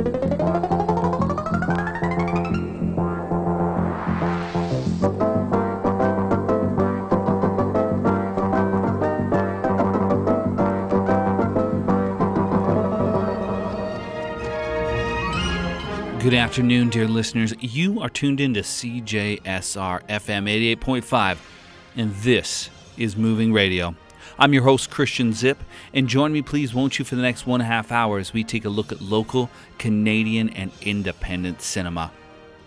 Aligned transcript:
Good 0.00 0.08
afternoon, 16.34 16.88
dear 16.88 17.06
listeners. 17.06 17.52
You 17.60 18.00
are 18.00 18.08
tuned 18.08 18.40
in 18.40 18.54
to 18.54 18.60
CJSR 18.60 19.42
FM 19.42 20.78
88.5, 20.78 21.36
and 21.96 22.14
this 22.14 22.70
is 22.96 23.18
Moving 23.18 23.52
Radio. 23.52 23.94
I'm 24.42 24.54
your 24.54 24.62
host, 24.62 24.88
Christian 24.88 25.34
Zip, 25.34 25.62
and 25.92 26.08
join 26.08 26.32
me, 26.32 26.40
please, 26.40 26.72
won't 26.72 26.98
you, 26.98 27.04
for 27.04 27.14
the 27.14 27.20
next 27.20 27.46
one 27.46 27.60
and 27.60 27.68
a 27.68 27.70
half 27.70 27.92
hours? 27.92 28.32
We 28.32 28.42
take 28.42 28.64
a 28.64 28.70
look 28.70 28.90
at 28.90 29.02
local, 29.02 29.50
Canadian, 29.76 30.48
and 30.48 30.72
independent 30.80 31.60
cinema. 31.60 32.10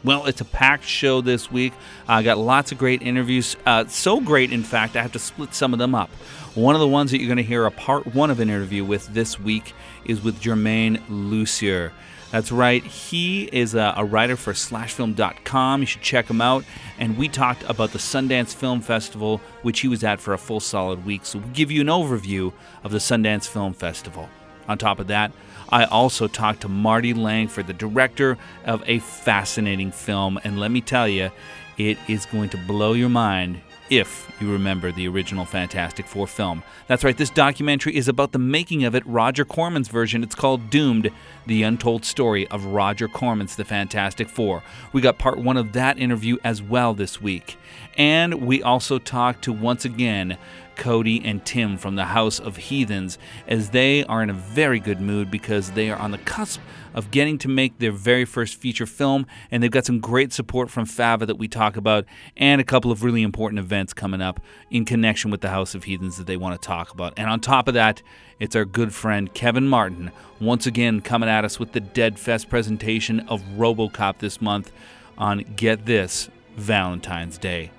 Well, 0.04 0.28
it's 0.28 0.40
a 0.40 0.46
packed 0.46 0.84
show 0.84 1.22
this 1.22 1.50
week. 1.50 1.74
I 2.08 2.22
got 2.22 2.38
lots 2.38 2.72
of 2.72 2.78
great 2.78 3.02
interviews. 3.02 3.58
Uh, 3.66 3.88
so 3.88 4.20
great, 4.20 4.54
in 4.54 4.62
fact, 4.62 4.96
I 4.96 5.02
have 5.02 5.14
to 5.14 5.20
split 5.20 5.56
some 5.56 5.74
of 5.74 5.80
them 5.80 5.96
up. 5.96 6.12
One 6.54 6.76
of 6.76 6.82
the 6.82 6.88
ones 6.88 7.10
that 7.10 7.18
you're 7.18 7.28
going 7.28 7.38
to 7.38 7.44
hear 7.44 7.66
a 7.66 7.72
part 7.72 8.14
one 8.14 8.30
of 8.30 8.40
an 8.40 8.52
interview 8.52 8.86
with 8.86 9.08
this 9.08 9.40
week 9.40 9.74
is 10.06 10.22
with 10.22 10.40
Germain 10.40 10.98
Lussier. 11.10 11.92
That's 12.34 12.52
right. 12.52 12.84
He 12.84 13.44
is 13.44 13.76
a, 13.76 13.94
a, 13.96 14.04
writer 14.04 14.36
for 14.36 14.54
slashfilm.com. 14.54 15.82
You 15.82 15.86
should 15.86 16.02
check 16.02 16.28
him 16.28 16.42
out. 16.42 16.66
And 16.98 17.16
we 17.16 17.30
talked 17.30 17.62
about 17.70 17.92
the 17.92 18.00
Sundance 18.00 18.56
Film 18.56 18.82
Festival, 18.82 19.40
which 19.62 19.82
he 19.82 19.88
was 19.88 20.04
at 20.04 20.20
for 20.20 20.34
a 20.34 20.40
full 20.40 20.60
solid 20.60 21.06
week. 21.06 21.28
So 21.28 21.38
we'll 21.38 21.50
give 21.50 21.70
you 21.70 21.82
an 21.82 21.88
overview 21.88 22.52
of 22.84 22.92
the 22.92 22.98
Sundance 22.98 23.48
Film 23.48 23.74
Festival. 23.74 24.30
On 24.68 24.80
top 24.80 25.00
of 25.00 25.06
that, 25.08 25.32
I 25.70 25.84
also 25.84 26.28
talked 26.28 26.62
to 26.62 26.70
Marty 26.70 27.14
Langford, 27.14 27.68
the 27.68 27.74
director 27.74 28.40
of 28.66 28.82
a 28.88 28.98
fascinating 28.98 29.92
film. 29.92 30.40
And 30.44 30.60
let 30.60 30.72
me 30.72 30.82
tell 30.82 31.08
you, 31.08 31.30
it 31.78 32.00
is 32.08 32.26
going 32.26 32.50
to 32.50 32.58
blow 32.58 32.94
your 32.94 33.10
mind 33.10 33.62
if 33.90 34.32
you 34.40 34.52
remember 34.52 34.92
the 34.92 35.08
original 35.08 35.46
Fantastic 35.46 36.06
Four 36.08 36.28
film. 36.28 36.64
That's 36.88 37.04
right, 37.04 37.16
this 37.16 37.30
documentary 37.30 37.96
is 37.96 38.08
about 38.08 38.32
the 38.32 38.40
making 38.40 38.84
of 38.84 38.96
it, 38.96 39.06
Roger 39.06 39.46
Corman's 39.46 39.88
version. 39.88 40.24
It's 40.24 40.36
called 40.36 40.70
Doomed 40.70 41.12
The 41.46 41.64
Untold 41.64 42.06
Story 42.06 42.48
of 42.48 42.66
Roger 42.66 43.08
Corman's 43.08 43.56
The 43.56 43.66
Fantastic 43.66 44.30
Four. 44.30 44.64
We 44.92 45.02
got 45.02 45.18
part 45.18 45.38
one 45.38 45.58
of 45.58 45.74
that 45.74 45.98
interview 45.98 46.38
as 46.44 46.62
well 46.62 46.94
this 46.94 47.22
week. 47.22 47.58
And 47.98 48.46
we 48.46 48.64
also 48.64 49.00
talked 49.00 49.44
to 49.44 49.54
once 49.54 49.86
again 49.86 50.38
Cody 50.76 51.22
and 51.24 51.46
Tim 51.46 51.78
from 51.78 51.96
the 51.96 52.06
House 52.06 52.40
of 52.40 52.58
Heathens 52.58 53.18
as 53.48 53.70
they 53.70 54.04
are 54.06 54.24
in 54.24 54.30
a 54.30 54.34
very 54.34 54.80
good 54.80 55.00
mood 55.02 55.32
because 55.32 55.72
they 55.72 55.90
are 55.90 55.98
on 55.98 56.12
the 56.12 56.18
cusp 56.20 56.62
of 56.94 57.12
getting 57.12 57.38
to 57.40 57.48
make 57.48 57.80
their 57.80 57.92
very 57.92 58.26
first 58.26 58.56
feature 58.56 58.86
film, 58.86 59.26
and 59.50 59.62
they've 59.62 59.72
got 59.72 59.86
some 59.86 60.00
great 60.00 60.32
support 60.32 60.70
from 60.70 60.86
Fava 60.86 61.26
that 61.26 61.38
we 61.38 61.48
talk 61.48 61.76
about, 61.76 62.06
and 62.38 62.62
a 62.62 62.64
couple 62.64 62.92
of 62.92 63.04
really 63.04 63.24
important 63.24 63.60
events 63.60 63.94
coming 63.94 64.22
up 64.22 64.40
in 64.70 64.86
connection 64.86 65.32
with 65.32 65.42
the 65.42 65.50
House 65.50 65.74
of 65.76 65.86
Heathens 65.86 66.18
that 66.18 66.28
they 66.28 66.38
want 66.38 66.60
to 66.60 66.66
talk 66.66 66.92
about. 66.92 67.14
And 67.18 67.30
on 67.30 67.40
top 67.40 67.68
of 67.68 67.74
that, 67.74 68.02
it's 68.40 68.56
our 68.56 68.66
good 68.66 68.94
friend 68.94 69.34
Kevin 69.34 69.68
Martin 69.68 70.12
once 70.40 70.68
again 70.68 71.02
coming 71.02 71.30
at 71.30 71.46
us 71.46 71.60
with 71.60 71.72
the 71.72 71.80
Dead 71.80 72.20
Fest 72.20 72.50
presentation 72.50 73.22
of 73.22 73.42
Robocop 73.58 74.20
this 74.20 74.42
month 74.42 74.72
on 75.18 75.40
Get 75.56 75.86
This 75.86 76.30
Valentine's 76.58 77.38
Day. 77.38 77.72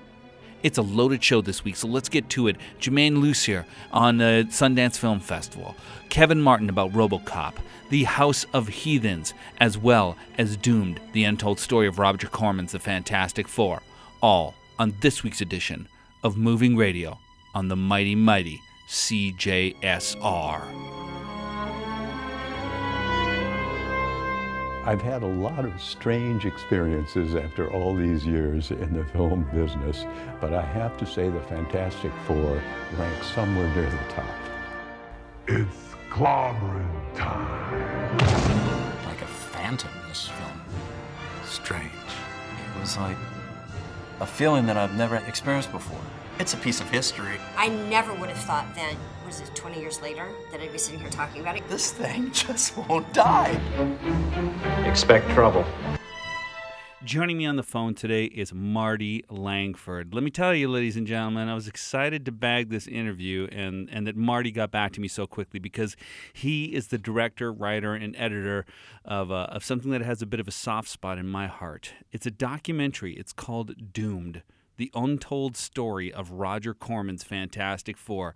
It's 0.65 0.79
a 0.79 0.83
loaded 0.83 1.23
show 1.23 1.43
this 1.43 1.63
week, 1.63 1.77
so 1.77 1.87
let's 1.87 2.09
get 2.09 2.31
to 2.31 2.49
it. 2.49 2.57
Germain 2.79 3.17
Lussier 3.17 3.67
on 3.93 4.17
the 4.17 4.47
Sundance 4.49 4.97
Film 4.97 5.21
Festival, 5.21 5.77
Kevin 6.09 6.41
Martin 6.41 6.71
about 6.71 6.93
Robocop, 6.93 7.57
The 7.91 8.05
House 8.05 8.47
of 8.55 8.69
Heathens, 8.69 9.35
as 9.61 9.77
well 9.77 10.17
as 10.39 10.57
Doomed, 10.57 11.01
the 11.13 11.25
untold 11.25 11.61
story 11.61 11.87
of 11.87 11.99
Roger 11.99 12.29
Corman's 12.29 12.73
The 12.73 12.79
Fantastic 12.79 13.47
Four, 13.47 13.83
all 14.23 14.55
on 14.79 14.95
this 15.03 15.23
week's 15.23 15.43
edition 15.43 15.87
of 16.23 16.39
Moving 16.39 16.79
Radio 16.79 17.19
on 17.55 17.69
the 17.69 17.77
mighty, 17.77 18.15
mighty 18.15 18.63
CJSR. 18.89 21.04
I've 24.87 25.01
had 25.01 25.23
a 25.23 25.27
lot 25.27 25.65
of 25.65 25.81
strange 25.81 26.45
experiences 26.45 27.35
after 27.35 27.73
all 27.73 27.95
these 27.95 28.27
years 28.27 28.71
in 28.71 28.93
the 28.93 29.03
film 29.07 29.49
business, 29.55 30.05
but 30.43 30.53
I 30.53 30.61
have 30.61 30.99
to 30.99 31.07
say 31.07 31.31
the 31.31 31.41
Fantastic 31.41 32.13
Four 32.27 32.61
ranks 32.99 33.33
somewhere 33.35 33.67
near 33.75 33.89
the 33.89 34.13
top. 34.13 34.27
It's 35.49 35.95
clobbering 36.11 37.17
time. 37.17 38.19
Like 39.07 39.23
a 39.23 39.27
phantom, 39.27 39.91
this 40.07 40.29
film. 40.29 40.61
Strange. 41.45 41.91
It 42.77 42.81
was 42.81 42.99
like 42.99 43.17
a 44.21 44.27
feeling 44.27 44.67
that 44.67 44.77
I've 44.77 44.95
never 44.97 45.17
experienced 45.17 45.73
before. 45.73 46.03
It's 46.39 46.53
a 46.53 46.59
piece 46.59 46.83
of 46.83 46.91
history. 46.91 47.39
I 47.57 47.69
never 47.69 48.13
would 48.13 48.29
have 48.29 48.39
thought 48.39 48.67
then, 48.75 48.97
was 49.41 49.49
it 49.49 49.55
20 49.57 49.81
years 49.81 50.01
later, 50.01 50.29
that 50.53 50.61
I'd 50.61 50.71
be 50.71 50.79
sitting 50.79 51.01
here 51.01 51.11
talking 51.11 51.41
about 51.41 51.57
it. 51.57 51.69
This 51.69 51.91
thing 51.91 52.31
just 52.33 52.77
won't 52.77 53.13
die. 53.13 53.61
Expect 54.87 55.29
trouble. 55.31 55.65
Joining 57.03 57.37
me 57.37 57.45
on 57.45 57.57
the 57.57 57.65
phone 57.65 57.95
today 57.95 58.27
is 58.27 58.55
Marty 58.55 59.25
Langford. 59.29 60.15
Let 60.15 60.23
me 60.23 60.31
tell 60.31 60.55
you, 60.55 60.69
ladies 60.69 60.97
and 60.97 61.07
gentlemen, 61.07 61.49
I 61.49 61.55
was 61.55 61.67
excited 61.67 62.25
to 62.27 62.33
bag 62.33 62.71
this 62.71 62.87
interview 62.87 63.49
and, 63.51 63.91
and 63.91 64.07
that 64.07 64.17
Marty 64.17 64.53
got 64.53 64.71
back 64.71 64.93
to 64.93 65.01
me 65.01 65.09
so 65.09 65.27
quickly 65.27 65.59
because 65.59 65.97
he 66.33 66.67
is 66.67 66.89
the 66.89 66.99
director, 66.99 67.53
writer, 67.53 67.93
and 67.93 68.15
editor 68.17 68.65
of, 69.05 69.33
uh, 69.33 69.49
of 69.51 69.65
something 69.65 69.91
that 69.91 70.03
has 70.03 70.23
a 70.23 70.27
bit 70.27 70.39
of 70.39 70.47
a 70.47 70.53
soft 70.53 70.89
spot 70.89 71.19
in 71.19 71.27
my 71.27 71.49
heart. 71.49 71.93
It's 72.13 72.25
a 72.25 72.31
documentary. 72.31 73.15
It's 73.15 73.33
called 73.33 73.93
Doomed 73.93 74.43
the 74.77 74.91
untold 74.95 75.57
story 75.57 76.13
of 76.13 76.33
Roger 76.33 76.75
Corman's 76.75 77.23
Fantastic 77.23 77.97
Four. 77.97 78.35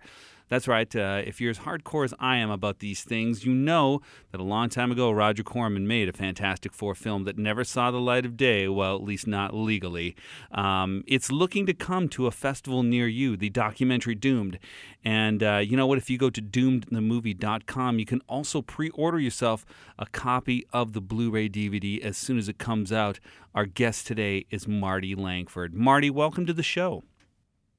That's 0.49 0.67
right. 0.67 0.93
Uh, 0.95 1.21
if 1.23 1.39
you're 1.39 1.51
as 1.51 1.59
hardcore 1.59 2.03
as 2.03 2.13
I 2.19 2.37
am 2.37 2.49
about 2.49 2.79
these 2.79 3.03
things, 3.03 3.45
you 3.45 3.53
know 3.53 4.01
that 4.31 4.41
a 4.41 4.43
long 4.43 4.69
time 4.69 4.91
ago, 4.91 5.11
Roger 5.11 5.43
Corman 5.43 5.87
made 5.87 6.09
a 6.09 6.13
Fantastic 6.13 6.73
Four 6.73 6.95
film 6.95 7.23
that 7.25 7.37
never 7.37 7.63
saw 7.63 7.91
the 7.91 7.99
light 7.99 8.25
of 8.25 8.35
day, 8.35 8.67
well, 8.67 8.95
at 8.95 9.03
least 9.03 9.27
not 9.27 9.53
legally. 9.53 10.15
Um, 10.51 11.03
it's 11.05 11.31
looking 11.31 11.67
to 11.67 11.73
come 11.73 12.09
to 12.09 12.25
a 12.25 12.31
festival 12.31 12.81
near 12.81 13.07
you, 13.07 13.37
the 13.37 13.49
documentary 13.49 14.15
Doomed. 14.15 14.57
And 15.05 15.43
uh, 15.43 15.57
you 15.57 15.77
know 15.77 15.85
what? 15.85 15.99
If 15.99 16.09
you 16.09 16.17
go 16.17 16.31
to 16.31 16.41
doomedthemovie.com, 16.41 17.99
you 17.99 18.05
can 18.05 18.21
also 18.27 18.63
pre 18.63 18.89
order 18.89 19.19
yourself 19.19 19.67
a 19.99 20.07
copy 20.07 20.65
of 20.73 20.93
the 20.93 21.01
Blu 21.01 21.29
ray 21.29 21.47
DVD 21.47 22.03
as 22.03 22.17
soon 22.17 22.39
as 22.39 22.49
it 22.49 22.57
comes 22.57 22.91
out. 22.91 23.19
Our 23.53 23.67
guest 23.67 24.07
today 24.07 24.47
is 24.49 24.67
Marty 24.67 25.13
Langford. 25.13 25.75
Marty, 25.75 26.09
welcome 26.09 26.47
to 26.47 26.53
the 26.53 26.63
show. 26.63 27.03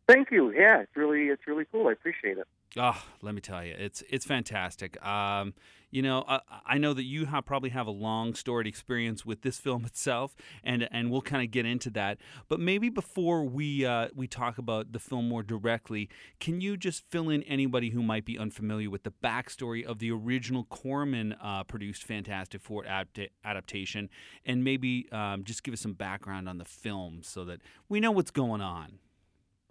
Thank 0.08 0.30
you. 0.30 0.52
Yeah, 0.52 0.80
it's 0.80 0.96
really 0.96 1.26
it's 1.26 1.46
really 1.46 1.64
cool. 1.70 1.88
I 1.88 1.92
appreciate 1.92 2.38
it. 2.38 2.46
Oh, 2.76 3.02
let 3.20 3.34
me 3.34 3.40
tell 3.40 3.64
you, 3.64 3.74
it's 3.76 4.04
it's 4.08 4.24
fantastic. 4.24 5.04
Um, 5.04 5.54
you 5.90 6.02
know, 6.02 6.24
I, 6.28 6.40
I, 6.64 6.78
know 6.78 6.94
that 6.94 7.02
you 7.02 7.26
have, 7.26 7.44
probably 7.44 7.70
have 7.70 7.88
a 7.88 7.90
long 7.90 8.34
storied 8.34 8.68
experience 8.68 9.26
with 9.26 9.42
this 9.42 9.58
film 9.60 9.84
itself, 9.84 10.36
and 10.62 10.88
and 10.92 11.10
we'll 11.10 11.20
kind 11.20 11.42
of 11.42 11.50
get 11.50 11.66
into 11.66 11.90
that. 11.90 12.18
But 12.48 12.60
maybe 12.60 12.88
before 12.88 13.42
we 13.44 13.84
uh, 13.84 14.08
we 14.14 14.28
talk 14.28 14.56
about 14.56 14.92
the 14.92 15.00
film 15.00 15.28
more 15.28 15.42
directly, 15.42 16.08
can 16.38 16.60
you 16.60 16.76
just 16.76 17.02
fill 17.10 17.28
in 17.28 17.42
anybody 17.42 17.90
who 17.90 18.04
might 18.04 18.24
be 18.24 18.38
unfamiliar 18.38 18.88
with 18.88 19.02
the 19.02 19.12
backstory 19.12 19.84
of 19.84 19.98
the 19.98 20.12
original 20.12 20.62
Corman 20.64 21.34
uh, 21.42 21.64
produced 21.64 22.04
Fantastic 22.04 22.60
Four 22.60 22.84
adapt- 22.84 23.32
adaptation, 23.44 24.08
and 24.46 24.62
maybe 24.62 25.08
um, 25.10 25.42
just 25.42 25.64
give 25.64 25.74
us 25.74 25.80
some 25.80 25.94
background 25.94 26.48
on 26.48 26.58
the 26.58 26.64
film 26.64 27.22
so 27.24 27.44
that 27.46 27.60
we 27.88 27.98
know 27.98 28.12
what's 28.12 28.30
going 28.30 28.60
on. 28.60 29.00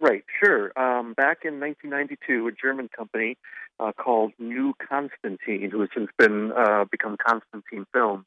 Right, 0.00 0.24
sure. 0.42 0.72
Um, 0.78 1.12
back 1.12 1.44
in 1.44 1.60
1992, 1.60 2.48
a 2.48 2.52
German 2.52 2.88
company 2.88 3.36
uh, 3.78 3.92
called 3.92 4.32
New 4.38 4.72
Constantine, 4.88 5.70
who 5.70 5.80
has 5.80 5.90
since 5.94 6.08
been 6.18 6.52
uh, 6.52 6.86
become 6.90 7.16
Constantine 7.24 7.86
Films, 7.92 8.24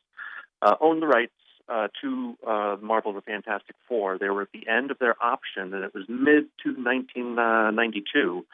uh, 0.62 0.75
owned 0.79 1.01
the 1.01 1.07
rights 1.07 1.33
uh, 1.68 1.88
to 2.01 2.36
uh, 2.47 2.75
Marvel: 2.80 3.13
The 3.13 3.21
Fantastic 3.21 3.75
Four. 3.88 4.19
They 4.19 4.30
were 4.30 4.44
at 4.44 4.50
the 4.53 4.68
end 4.68 4.92
of 4.92 5.00
their 5.00 5.15
option, 5.21 5.74
and 5.74 5.83
it 5.83 5.95
was 5.95 6.06
mid 6.07 6.45
to 6.63 6.74
1992. 6.75 8.45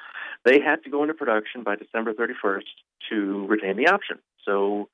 They 0.46 0.62
had 0.62 0.84
to 0.84 0.90
go 0.90 1.02
into 1.02 1.14
production 1.14 1.64
by 1.64 1.76
December 1.76 2.14
31st 2.14 2.64
to 3.10 3.48
retain 3.48 3.76
the 3.76 3.88
option. 3.88 4.20
So 4.46 4.88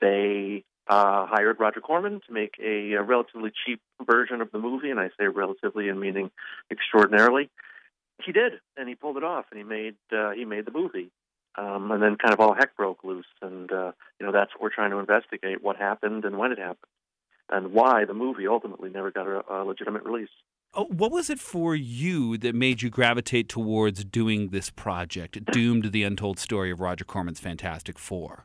they 0.00 0.64
uh, 0.88 1.26
hired 1.26 1.60
Roger 1.60 1.80
Corman 1.80 2.20
to 2.26 2.32
make 2.32 2.54
a, 2.60 2.94
a, 2.94 3.02
relatively 3.02 3.52
cheap 3.66 3.80
version 4.04 4.40
of 4.40 4.50
the 4.50 4.58
movie, 4.58 4.90
and 4.90 4.98
I 4.98 5.08
say 5.18 5.26
relatively 5.26 5.88
in 5.88 6.00
meaning 6.00 6.30
extraordinarily. 6.70 7.50
He 8.24 8.32
did, 8.32 8.54
and 8.76 8.88
he 8.88 8.94
pulled 8.94 9.16
it 9.16 9.24
off, 9.24 9.46
and 9.50 9.58
he 9.58 9.64
made 9.64 9.96
uh, 10.12 10.30
he 10.30 10.44
made 10.44 10.66
the 10.66 10.72
movie. 10.72 11.10
Um, 11.56 11.90
and 11.90 12.02
then 12.02 12.16
kind 12.16 12.32
of 12.32 12.40
all 12.40 12.54
heck 12.54 12.76
broke 12.76 13.02
loose, 13.02 13.26
and 13.42 13.70
uh, 13.72 13.92
you 14.20 14.26
know 14.26 14.32
that's 14.32 14.52
what 14.52 14.62
we're 14.62 14.74
trying 14.74 14.90
to 14.90 14.98
investigate: 14.98 15.62
what 15.62 15.76
happened 15.76 16.24
and 16.24 16.38
when 16.38 16.52
it 16.52 16.58
happened, 16.58 16.92
and 17.50 17.72
why 17.72 18.04
the 18.04 18.14
movie 18.14 18.46
ultimately 18.46 18.90
never 18.90 19.10
got 19.10 19.26
a, 19.26 19.42
a 19.52 19.64
legitimate 19.64 20.04
release. 20.04 20.28
Oh, 20.74 20.84
what 20.84 21.10
was 21.10 21.30
it 21.30 21.40
for 21.40 21.74
you 21.74 22.36
that 22.38 22.54
made 22.54 22.82
you 22.82 22.90
gravitate 22.90 23.48
towards 23.48 24.04
doing 24.04 24.50
this 24.50 24.70
project, 24.70 25.44
Doomed: 25.52 25.92
The 25.92 26.04
Untold 26.04 26.38
Story 26.38 26.70
of 26.70 26.80
Roger 26.80 27.04
Corman's 27.04 27.40
Fantastic 27.40 27.98
Four? 27.98 28.44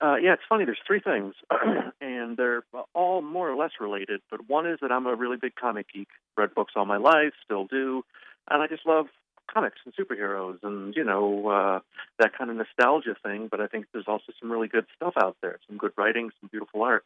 Uh, 0.00 0.16
yeah, 0.16 0.32
it's 0.32 0.42
funny. 0.48 0.64
There's 0.64 0.78
three 0.86 1.00
things, 1.00 1.34
and 2.00 2.36
they're 2.36 2.62
all 2.94 3.20
more 3.22 3.50
or 3.50 3.56
less 3.56 3.72
related. 3.80 4.20
But 4.30 4.48
one 4.48 4.66
is 4.66 4.78
that 4.82 4.90
I'm 4.90 5.06
a 5.06 5.14
really 5.14 5.36
big 5.36 5.54
comic 5.56 5.86
geek. 5.92 6.08
Read 6.36 6.54
books 6.54 6.72
all 6.76 6.86
my 6.86 6.96
life, 6.96 7.32
still 7.44 7.66
do, 7.66 8.02
and 8.50 8.62
I 8.62 8.66
just 8.66 8.86
love 8.86 9.06
comics 9.52 9.78
and 9.84 9.94
superheroes 9.94 10.58
and 10.62 10.94
you 10.94 11.04
know 11.04 11.48
uh, 11.48 11.80
that 12.18 12.36
kind 12.36 12.50
of 12.50 12.56
nostalgia 12.56 13.16
thing. 13.22 13.48
But 13.50 13.60
I 13.60 13.66
think 13.66 13.86
there's 13.92 14.08
also 14.08 14.32
some 14.40 14.50
really 14.50 14.68
good 14.68 14.86
stuff 14.96 15.14
out 15.16 15.36
there. 15.42 15.58
Some 15.68 15.78
good 15.78 15.92
writing, 15.96 16.30
some 16.40 16.48
beautiful 16.50 16.82
art. 16.82 17.04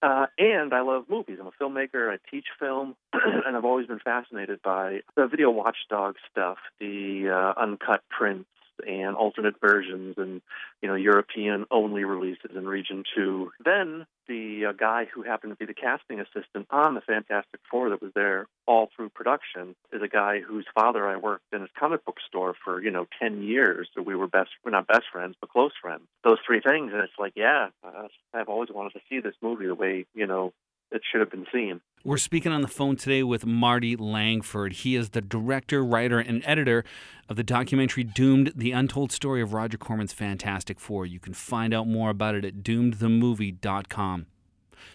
Uh, 0.00 0.26
and 0.38 0.72
I 0.72 0.80
love 0.82 1.04
movies. 1.08 1.38
I'm 1.40 1.48
a 1.48 1.62
filmmaker. 1.62 2.12
I 2.12 2.18
teach 2.30 2.46
film, 2.58 2.94
and 3.12 3.56
I've 3.56 3.64
always 3.64 3.88
been 3.88 3.98
fascinated 3.98 4.62
by 4.62 5.00
the 5.16 5.26
video 5.26 5.50
watchdog 5.50 6.14
stuff, 6.30 6.58
the 6.78 7.28
uh, 7.28 7.60
uncut 7.60 8.02
prints, 8.08 8.48
and 8.86 9.16
alternate 9.16 9.54
versions 9.60 10.14
and 10.18 10.40
you 10.82 10.88
know 10.88 10.94
European 10.94 11.66
only 11.70 12.04
releases 12.04 12.50
in 12.54 12.66
region 12.66 13.04
2 13.14 13.50
then 13.64 14.06
the 14.28 14.66
uh, 14.66 14.72
guy 14.72 15.06
who 15.12 15.22
happened 15.22 15.52
to 15.52 15.56
be 15.56 15.64
the 15.64 15.74
casting 15.74 16.20
assistant 16.20 16.66
on 16.70 16.94
the 16.94 17.00
Fantastic 17.00 17.60
Four 17.70 17.90
that 17.90 18.02
was 18.02 18.12
there 18.14 18.46
all 18.66 18.90
through 18.94 19.08
production 19.08 19.74
is 19.92 20.02
a 20.02 20.08
guy 20.08 20.40
whose 20.40 20.66
father 20.74 21.08
I 21.08 21.16
worked 21.16 21.46
in 21.52 21.62
his 21.62 21.70
comic 21.78 22.04
book 22.04 22.18
store 22.26 22.54
for 22.64 22.82
you 22.82 22.90
know 22.90 23.06
10 23.20 23.42
years. 23.42 23.88
So 23.94 24.02
we 24.02 24.14
were 24.14 24.28
best 24.28 24.50
we're 24.64 24.70
not 24.70 24.86
best 24.86 25.06
friends 25.10 25.34
but 25.40 25.50
close 25.50 25.72
friends. 25.80 26.02
Those 26.22 26.38
three 26.46 26.60
things 26.60 26.92
and 26.92 27.02
it's 27.02 27.18
like 27.18 27.32
yeah 27.36 27.68
uh, 27.82 28.08
I've 28.34 28.48
always 28.48 28.70
wanted 28.70 28.92
to 28.92 29.00
see 29.08 29.20
this 29.20 29.34
movie 29.42 29.66
the 29.66 29.74
way 29.74 30.06
you 30.14 30.26
know 30.26 30.52
it 30.90 31.02
should 31.10 31.20
have 31.20 31.30
been 31.30 31.46
seen. 31.52 31.80
We're 32.04 32.16
speaking 32.16 32.52
on 32.52 32.62
the 32.62 32.68
phone 32.68 32.96
today 32.96 33.22
with 33.22 33.44
Marty 33.44 33.96
Langford. 33.96 34.72
He 34.72 34.94
is 34.94 35.10
the 35.10 35.20
director, 35.20 35.84
writer, 35.84 36.18
and 36.18 36.42
editor 36.44 36.84
of 37.28 37.36
the 37.36 37.42
documentary 37.42 38.04
Doomed 38.04 38.52
The 38.56 38.72
Untold 38.72 39.12
Story 39.12 39.42
of 39.42 39.52
Roger 39.52 39.78
Corman's 39.78 40.12
Fantastic 40.12 40.80
Four. 40.80 41.06
You 41.06 41.20
can 41.20 41.34
find 41.34 41.74
out 41.74 41.86
more 41.86 42.10
about 42.10 42.34
it 42.34 42.44
at 42.44 42.62
doomedthemovie.com. 42.62 44.26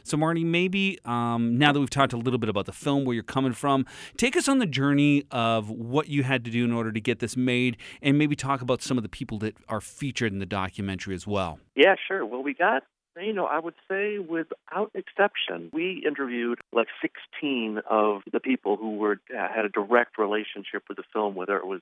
So, 0.04 0.18
Marty, 0.18 0.44
maybe 0.44 0.98
um, 1.06 1.58
now 1.58 1.72
that 1.72 1.80
we've 1.80 1.90
talked 1.90 2.14
a 2.14 2.18
little 2.18 2.40
bit 2.40 2.50
about 2.50 2.66
the 2.66 2.72
film, 2.72 3.06
where 3.06 3.14
you're 3.14 3.24
coming 3.24 3.54
from, 3.54 3.86
take 4.18 4.36
us 4.36 4.48
on 4.48 4.60
the 4.60 4.66
journey 4.66 5.24
of 5.32 5.70
what 5.70 6.08
you 6.08 6.24
had 6.24 6.44
to 6.46 6.52
do 6.52 6.66
in 6.66 6.72
order 6.72 6.92
to 6.92 7.00
get 7.00 7.20
this 7.20 7.38
made, 7.38 7.78
and 8.02 8.18
maybe 8.18 8.36
talk 8.36 8.62
about 8.62 8.82
some 8.82 8.98
of 8.98 9.04
the 9.04 9.10
people 9.10 9.38
that 9.40 9.56
are 9.70 9.82
featured 9.82 10.34
in 10.34 10.40
the 10.40 10.46
documentary 10.46 11.16
as 11.16 11.28
well. 11.28 11.60
Yeah, 11.76 11.96
sure. 12.08 12.26
Well, 12.26 12.44
we 12.44 12.54
got 12.54 12.84
you 13.22 13.34
know, 13.34 13.46
I 13.46 13.60
would 13.60 13.76
say 13.90 14.18
without 14.18 14.92
exception, 14.94 15.70
we 15.72 16.04
interviewed 16.06 16.60
like 16.72 16.88
16 17.02 17.82
of 17.90 18.22
the 18.32 18.40
people 18.40 18.78
who 18.78 18.98
were 18.98 19.20
uh, 19.32 19.48
had 19.54 19.66
a 19.66 19.70
direct 19.70 20.18
relationship 20.18 20.84
with 20.88 20.98
the 20.98 21.04
film, 21.14 21.36
whether 21.36 21.58
it 21.58 21.68
was 21.68 21.82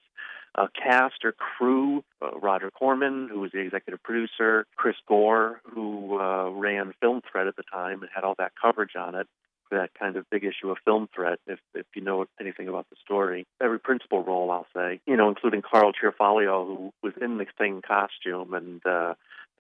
a 0.56 0.68
cast 0.68 1.24
or 1.24 1.32
crew. 1.32 2.04
Uh, 2.22 2.38
Roger 2.40 2.72
Corman, 2.72 3.30
who 3.32 3.40
was 3.40 3.52
the 3.52 3.60
executive 3.60 4.04
producer, 4.04 4.66
Chris 4.76 4.96
Gore, 5.08 5.62
who 5.74 6.20
uh, 6.20 6.50
ran 6.50 6.94
Film 7.00 7.22
Threat 7.32 7.48
at 7.48 7.56
the 7.56 7.64
time 7.64 8.02
and 8.02 8.10
had 8.14 8.24
all 8.24 8.36
that 8.38 8.52
coverage 8.62 8.96
on 8.98 9.16
it 9.16 9.28
for 9.70 9.78
that 9.78 9.92
kind 9.98 10.18
of 10.18 10.30
big 10.30 10.44
issue 10.44 10.70
of 10.70 10.78
Film 10.84 11.08
Threat, 11.16 11.40
if 11.48 11.60
if 11.74 11.86
you 11.96 12.02
know 12.02 12.26
anything 12.40 12.68
about 12.68 12.90
the 12.90 12.98
story. 13.04 13.48
Every 13.62 13.80
principal 13.80 14.24
role, 14.24 14.52
I'll 14.52 14.68
say, 14.76 15.00
you 15.08 15.16
know, 15.16 15.30
including 15.30 15.62
Carl 15.62 15.94
Ciarfalio, 15.94 16.68
who 16.68 16.94
was 17.02 17.14
in 17.22 17.38
the 17.38 17.46
thing 17.58 17.82
costume 17.82 18.54
and 18.54 18.86
uh, 18.86 19.14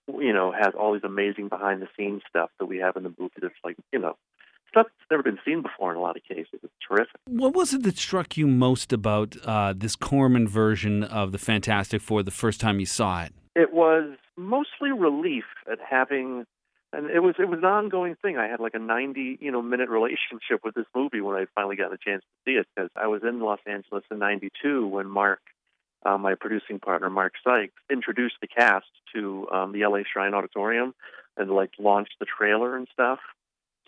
you 0.07 0.33
know, 0.33 0.51
has 0.51 0.73
all 0.77 0.93
these 0.93 1.03
amazing 1.03 1.47
behind 1.47 1.81
the 1.81 1.87
scenes 1.97 2.21
stuff 2.29 2.49
that 2.59 2.65
we 2.65 2.77
have 2.77 2.95
in 2.95 3.03
the 3.03 3.13
movie 3.17 3.33
that's 3.41 3.53
like, 3.63 3.77
you 3.91 3.99
know, 3.99 4.15
stuff 4.69 4.87
that's 4.87 5.11
never 5.11 5.23
been 5.23 5.39
seen 5.45 5.61
before 5.61 5.91
in 5.91 5.97
a 5.97 6.01
lot 6.01 6.15
of 6.17 6.23
cases. 6.23 6.59
It's 6.63 6.73
terrific. 6.87 7.15
What 7.25 7.53
was 7.53 7.73
it 7.73 7.83
that 7.83 7.97
struck 7.97 8.37
you 8.37 8.47
most 8.47 8.93
about 8.93 9.35
uh, 9.45 9.73
this 9.75 9.95
Corman 9.95 10.47
version 10.47 11.03
of 11.03 11.31
the 11.31 11.37
Fantastic 11.37 12.01
Four 12.01 12.23
the 12.23 12.31
first 12.31 12.59
time 12.59 12.79
you 12.79 12.85
saw 12.85 13.23
it? 13.23 13.33
It 13.55 13.73
was 13.73 14.15
mostly 14.37 14.91
relief 14.91 15.43
at 15.69 15.79
having 15.87 16.45
and 16.93 17.09
it 17.09 17.19
was 17.19 17.35
it 17.39 17.47
was 17.47 17.59
an 17.59 17.65
ongoing 17.65 18.15
thing. 18.21 18.37
I 18.37 18.47
had 18.47 18.59
like 18.59 18.73
a 18.73 18.79
ninety 18.79 19.37
you 19.39 19.51
know 19.51 19.61
minute 19.61 19.89
relationship 19.99 20.61
with 20.63 20.75
this 20.75 20.85
movie 20.95 21.21
when 21.21 21.35
I 21.35 21.45
finally 21.55 21.75
got 21.75 21.93
a 21.93 21.97
chance 21.97 22.23
to 22.23 22.51
see 22.51 22.57
it 22.57 22.67
because 22.75 22.89
I 22.95 23.07
was 23.07 23.21
in 23.23 23.39
Los 23.39 23.59
Angeles 23.65 24.03
in 24.11 24.19
'92 24.19 24.87
when 24.87 25.07
Mark 25.07 25.39
uh, 26.03 26.17
my 26.17 26.35
producing 26.35 26.79
partner 26.79 27.09
Mark 27.09 27.33
Sykes 27.43 27.73
introduced 27.91 28.35
the 28.41 28.47
cast 28.47 28.87
to 29.13 29.47
um, 29.51 29.71
the 29.71 29.85
LA 29.85 29.99
Shrine 30.11 30.33
Auditorium 30.33 30.93
and 31.37 31.49
like 31.51 31.71
launched 31.79 32.15
the 32.19 32.25
trailer 32.25 32.75
and 32.75 32.87
stuff. 32.91 33.19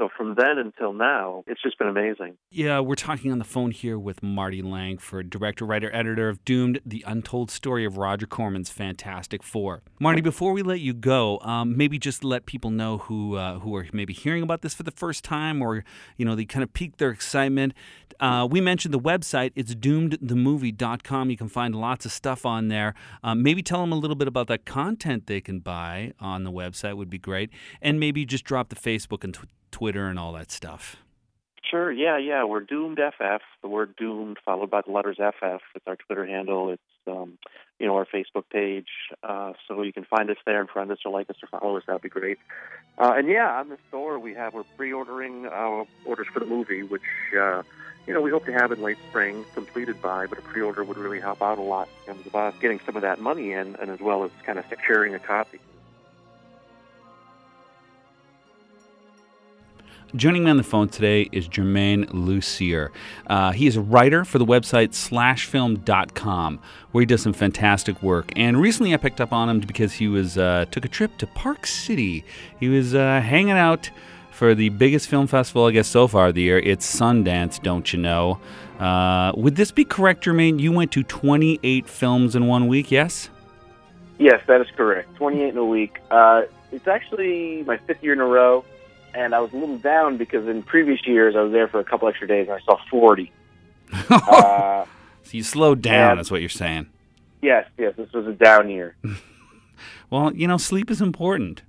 So 0.03 0.09
from 0.17 0.35
then 0.35 0.57
until 0.57 0.91
now, 0.91 1.45
it's 1.47 1.61
just 1.61 1.79
been 1.79 1.87
amazing. 1.87 2.35
Yeah, 2.51 2.81
we're 2.81 2.95
talking 2.95 3.31
on 3.31 3.39
the 3.39 3.45
phone 3.45 3.71
here 3.71 3.97
with 3.97 4.21
Marty 4.21 4.61
Langford, 4.61 5.29
director, 5.29 5.65
writer, 5.65 5.89
editor 5.95 6.27
of 6.27 6.43
Doomed: 6.43 6.81
The 6.85 7.05
Untold 7.07 7.49
Story 7.49 7.85
of 7.85 7.95
Roger 7.95 8.25
Corman's 8.25 8.69
Fantastic 8.69 9.41
Four. 9.43 9.81
Marty, 10.01 10.19
before 10.19 10.51
we 10.51 10.61
let 10.61 10.81
you 10.81 10.93
go, 10.93 11.39
um, 11.39 11.77
maybe 11.77 11.97
just 11.97 12.21
let 12.21 12.45
people 12.45 12.69
know 12.69 12.97
who 12.97 13.37
uh, 13.37 13.59
who 13.59 13.73
are 13.77 13.87
maybe 13.93 14.11
hearing 14.11 14.43
about 14.43 14.61
this 14.61 14.73
for 14.73 14.83
the 14.83 14.91
first 14.91 15.23
time, 15.23 15.61
or 15.61 15.85
you 16.17 16.25
know, 16.25 16.35
they 16.35 16.43
kind 16.43 16.63
of 16.63 16.73
piqued 16.73 16.97
their 16.97 17.11
excitement. 17.11 17.73
Uh, 18.19 18.45
we 18.49 18.59
mentioned 18.59 18.93
the 18.93 18.99
website; 18.99 19.53
it's 19.55 19.73
doomedthemovie.com. 19.73 21.29
You 21.29 21.37
can 21.37 21.47
find 21.47 21.73
lots 21.73 22.05
of 22.05 22.11
stuff 22.11 22.45
on 22.45 22.67
there. 22.67 22.93
Um, 23.23 23.41
maybe 23.41 23.63
tell 23.63 23.79
them 23.79 23.93
a 23.93 23.97
little 23.97 24.17
bit 24.17 24.27
about 24.27 24.47
the 24.47 24.57
content 24.57 25.27
they 25.27 25.39
can 25.39 25.59
buy 25.59 26.11
on 26.19 26.43
the 26.43 26.51
website 26.51 26.97
would 26.97 27.09
be 27.09 27.19
great, 27.19 27.51
and 27.81 28.01
maybe 28.01 28.25
just 28.25 28.43
drop 28.43 28.67
the 28.67 28.75
Facebook 28.75 29.23
and. 29.23 29.33
Tw- 29.33 29.47
Twitter 29.73 30.07
and 30.07 30.17
all 30.17 30.31
that 30.33 30.51
stuff? 30.51 30.95
Sure. 31.69 31.91
Yeah, 31.91 32.17
yeah. 32.19 32.43
We're 32.43 32.61
Doomed 32.61 32.99
FF. 32.99 33.41
The 33.63 33.67
word 33.67 33.95
Doomed 33.97 34.37
followed 34.45 34.69
by 34.69 34.81
the 34.85 34.91
letters 34.91 35.17
FF. 35.17 35.61
It's 35.75 35.87
our 35.87 35.95
Twitter 35.95 36.25
handle. 36.25 36.69
It's 36.69 36.81
um, 37.07 37.39
you 37.79 37.87
know 37.87 37.95
our 37.95 38.05
Facebook 38.05 38.43
page. 38.51 38.87
Uh, 39.23 39.53
so 39.67 39.81
you 39.81 39.91
can 39.91 40.05
find 40.05 40.29
us 40.29 40.37
there 40.45 40.61
and 40.61 40.69
friend 40.69 40.91
us 40.91 40.99
or 41.03 41.11
like 41.11 41.29
us 41.29 41.37
or 41.41 41.59
follow 41.59 41.75
us. 41.75 41.83
That'd 41.87 42.03
be 42.03 42.09
great. 42.09 42.37
Uh, 42.99 43.13
and 43.17 43.27
yeah, 43.27 43.59
on 43.59 43.69
the 43.69 43.77
store 43.89 44.19
we 44.19 44.35
have 44.35 44.53
we're 44.53 44.63
pre-ordering 44.77 45.47
uh, 45.47 45.83
orders 46.05 46.27
for 46.31 46.39
the 46.39 46.45
movie, 46.45 46.83
which 46.83 47.01
uh, 47.35 47.63
you 48.05 48.13
know 48.13 48.21
we 48.21 48.29
hope 48.29 48.45
to 48.45 48.53
have 48.53 48.71
in 48.71 48.81
late 48.81 48.97
spring 49.09 49.43
completed 49.55 49.99
by. 49.99 50.27
But 50.27 50.37
a 50.37 50.43
pre-order 50.43 50.83
would 50.83 50.97
really 50.97 51.19
help 51.19 51.41
out 51.41 51.57
a 51.57 51.63
lot 51.63 51.89
in 52.01 52.13
terms 52.13 52.27
of 52.27 52.35
us 52.35 52.53
getting 52.61 52.79
some 52.85 52.95
of 52.95 53.01
that 53.01 53.19
money 53.19 53.51
in, 53.51 53.75
and 53.77 53.89
as 53.89 53.99
well 53.99 54.23
as 54.23 54.31
kind 54.45 54.59
of 54.59 54.65
securing 54.69 55.15
a 55.15 55.19
copy. 55.19 55.59
Joining 60.15 60.43
me 60.43 60.51
on 60.51 60.57
the 60.57 60.63
phone 60.63 60.89
today 60.89 61.27
is 61.31 61.47
Germain 61.47 62.05
Lussier. 62.05 62.91
Uh, 63.25 63.51
he 63.51 63.65
is 63.65 63.77
a 63.77 63.81
writer 63.81 64.23
for 64.23 64.37
the 64.37 64.45
website 64.45 64.89
slashfilm.com, 64.89 66.59
where 66.91 67.01
he 67.01 67.05
does 67.07 67.23
some 67.23 67.33
fantastic 67.33 67.99
work. 68.03 68.31
And 68.35 68.61
recently 68.61 68.93
I 68.93 68.97
picked 68.97 69.19
up 69.19 69.33
on 69.33 69.49
him 69.49 69.59
because 69.61 69.93
he 69.93 70.07
was 70.07 70.37
uh, 70.37 70.65
took 70.69 70.85
a 70.85 70.87
trip 70.87 71.17
to 71.17 71.25
Park 71.25 71.65
City. 71.65 72.23
He 72.59 72.69
was 72.69 72.93
uh, 72.93 73.21
hanging 73.21 73.57
out 73.57 73.89
for 74.29 74.53
the 74.53 74.69
biggest 74.69 75.07
film 75.07 75.25
festival, 75.25 75.65
I 75.65 75.71
guess, 75.71 75.87
so 75.87 76.07
far 76.07 76.27
of 76.27 76.35
the 76.35 76.43
year. 76.43 76.59
It's 76.59 76.85
Sundance, 76.85 77.59
don't 77.59 77.91
you 77.91 77.97
know? 77.97 78.39
Uh, 78.79 79.31
would 79.35 79.55
this 79.55 79.71
be 79.71 79.83
correct, 79.83 80.25
Germain? 80.25 80.59
You 80.59 80.71
went 80.71 80.91
to 80.91 81.01
28 81.01 81.89
films 81.89 82.35
in 82.35 82.45
one 82.45 82.67
week, 82.67 82.91
yes? 82.91 83.31
Yes, 84.19 84.43
that 84.45 84.61
is 84.61 84.67
correct. 84.77 85.15
28 85.15 85.49
in 85.49 85.57
a 85.57 85.65
week. 85.65 85.97
Uh, 86.11 86.43
it's 86.71 86.87
actually 86.87 87.63
my 87.63 87.77
fifth 87.77 88.03
year 88.03 88.13
in 88.13 88.19
a 88.19 88.25
row 88.27 88.63
and 89.13 89.35
I 89.35 89.39
was 89.39 89.51
a 89.53 89.57
little 89.57 89.77
down 89.77 90.17
because 90.17 90.47
in 90.47 90.63
previous 90.63 91.05
years 91.05 91.35
I 91.35 91.41
was 91.41 91.51
there 91.51 91.67
for 91.67 91.79
a 91.79 91.83
couple 91.83 92.07
extra 92.07 92.27
days 92.27 92.47
and 92.47 92.57
I 92.57 92.65
saw 92.65 92.77
40. 92.89 93.31
uh, 94.09 94.85
so 95.23 95.31
you 95.31 95.43
slowed 95.43 95.81
down, 95.81 96.19
is 96.19 96.31
what 96.31 96.41
you're 96.41 96.49
saying. 96.49 96.87
Yes, 97.41 97.67
yes, 97.77 97.93
this 97.97 98.11
was 98.13 98.25
a 98.27 98.33
down 98.33 98.69
year. 98.69 98.95
well, 100.09 100.33
you 100.33 100.47
know, 100.47 100.57
sleep 100.57 100.89
is 100.89 101.01
important. 101.01 101.61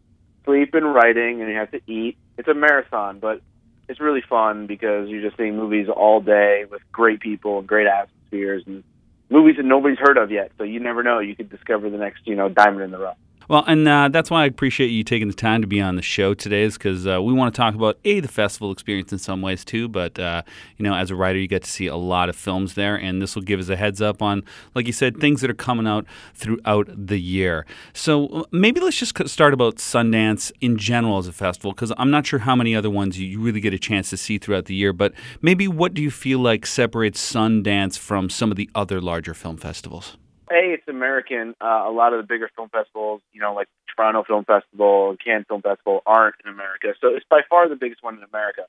Sleep 0.45 0.75
and 0.75 0.95
writing, 0.95 1.41
and 1.41 1.51
you 1.51 1.57
have 1.57 1.71
to 1.73 1.81
eat. 1.87 2.17
It's 2.39 2.49
a 2.49 2.55
marathon, 2.55 3.19
but 3.19 3.41
it's 3.89 4.01
really 4.01 4.23
fun 4.23 4.67
because 4.67 5.09
you're 5.09 5.23
just 5.23 5.37
seeing 5.37 5.57
movies 5.57 5.89
all 5.89 6.21
day 6.21 6.65
with 6.71 6.83
great 6.93 7.21
people 7.21 7.59
and 7.59 7.67
great 7.69 7.87
atmospheres 7.87 8.63
and 8.67 8.85
movies 9.31 9.57
that 9.57 9.65
nobody's 9.65 9.99
heard 9.99 10.17
of 10.17 10.31
yet. 10.31 10.53
So 10.59 10.65
you 10.65 10.81
never 10.81 11.03
know; 11.03 11.19
you 11.19 11.35
could 11.35 11.51
discover 11.51 11.91
the 11.91 11.99
next, 11.99 12.27
you 12.27 12.37
know, 12.37 12.49
diamond 12.49 12.83
in 12.83 12.91
the 12.91 12.99
rough. 12.99 13.17
Well, 13.49 13.65
and 13.67 13.87
uh, 13.87 14.09
that's 14.09 14.31
why 14.31 14.43
I 14.43 14.47
appreciate 14.47 14.89
you 14.89 15.05
taking 15.05 15.29
the 15.29 15.35
time 15.35 15.61
to 15.61 15.67
be 15.67 15.81
on 15.81 15.97
the 15.97 16.03
show 16.03 16.33
today, 16.35 16.63
is 16.63 16.79
because 16.79 17.07
uh, 17.07 17.23
we 17.23 17.33
want 17.33 17.55
to 17.55 17.59
talk 17.59 17.75
about 17.75 17.99
a 18.05 18.21
the 18.21 18.29
festival 18.29 18.73
experience 18.73 19.13
in 19.13 19.19
some 19.19 19.43
ways 19.43 19.65
too. 19.65 19.89
But 19.89 20.19
uh, 20.19 20.43
you 20.79 20.83
know, 20.83 20.95
as 20.95 21.11
a 21.11 21.15
writer, 21.15 21.39
you 21.39 21.47
get 21.47 21.63
to 21.65 21.71
see 21.71 21.87
a 21.87 21.97
lot 21.97 22.29
of 22.29 22.37
films 22.37 22.75
there, 22.75 22.97
and 22.97 23.21
this 23.21 23.35
will 23.35 23.43
give 23.43 23.61
us 23.61 23.69
a 23.69 23.77
heads 23.77 24.01
up 24.01 24.23
on, 24.23 24.45
like 24.75 24.87
you 24.87 24.93
said, 24.93 25.19
things 25.19 25.41
that 25.43 25.51
are 25.51 25.55
coming 25.55 25.87
out 25.87 26.07
throughout 26.35 26.89
the 26.89 27.21
year. 27.21 27.67
So 27.93 28.29
uh, 28.29 28.43
maybe 28.51 28.81
let's 28.81 28.99
just 28.99 29.29
start 29.29 29.53
about 29.53 29.77
Sundance 29.77 30.51
in 30.61 30.79
general 30.79 31.19
as 31.19 31.29
a 31.29 31.33
festival, 31.33 31.73
because 31.73 31.93
I'm 31.99 32.11
not 32.11 32.27
sure 32.27 32.41
how 32.41 32.57
many 32.57 32.75
other 32.75 32.91
ones 32.91 33.19
you 33.19 33.41
really 33.41 33.61
get 33.61 33.75
a 33.75 33.79
chance 33.79 34.11
to 34.11 34.17
see 34.17 34.39
throughout 34.39 34.65
the 34.67 34.75
year. 34.75 34.93
But 34.93 35.13
maybe 35.43 35.69
what 35.69 35.93
do 35.93 36.03
you 36.03 36.11
feel 36.11 36.39
like 36.39 36.65
separates 36.65 37.21
Sundance 37.33 37.99
from 37.99 38.31
some 38.31 38.51
of 38.51 38.57
the 38.57 38.71
other 38.75 39.01
larger 39.01 39.35
film 39.35 39.59
festivals? 39.59 40.17
A, 40.51 40.75
it's 40.75 40.89
American. 40.89 41.55
Uh, 41.61 41.85
a 41.87 41.93
lot 41.93 42.13
of 42.13 42.21
the 42.21 42.27
bigger 42.27 42.51
film 42.55 42.69
festivals, 42.69 43.23
you 43.33 43.41
know, 43.41 43.55
like 43.55 43.69
Toronto 43.95 44.25
Film 44.25 44.45
Festival 44.45 45.11
and 45.11 45.19
Cannes 45.19 45.47
Film 45.49 45.63
Festival, 45.63 46.03
aren't 46.07 46.37
in 46.45 46.53
America. 46.53 46.95
So 47.01 47.09
it's 47.15 47.25
by 47.29 47.41
far 47.49 47.69
the 47.69 47.77
biggest 47.77 48.03
one 48.03 48.17
in 48.17 48.23
America. 48.23 48.63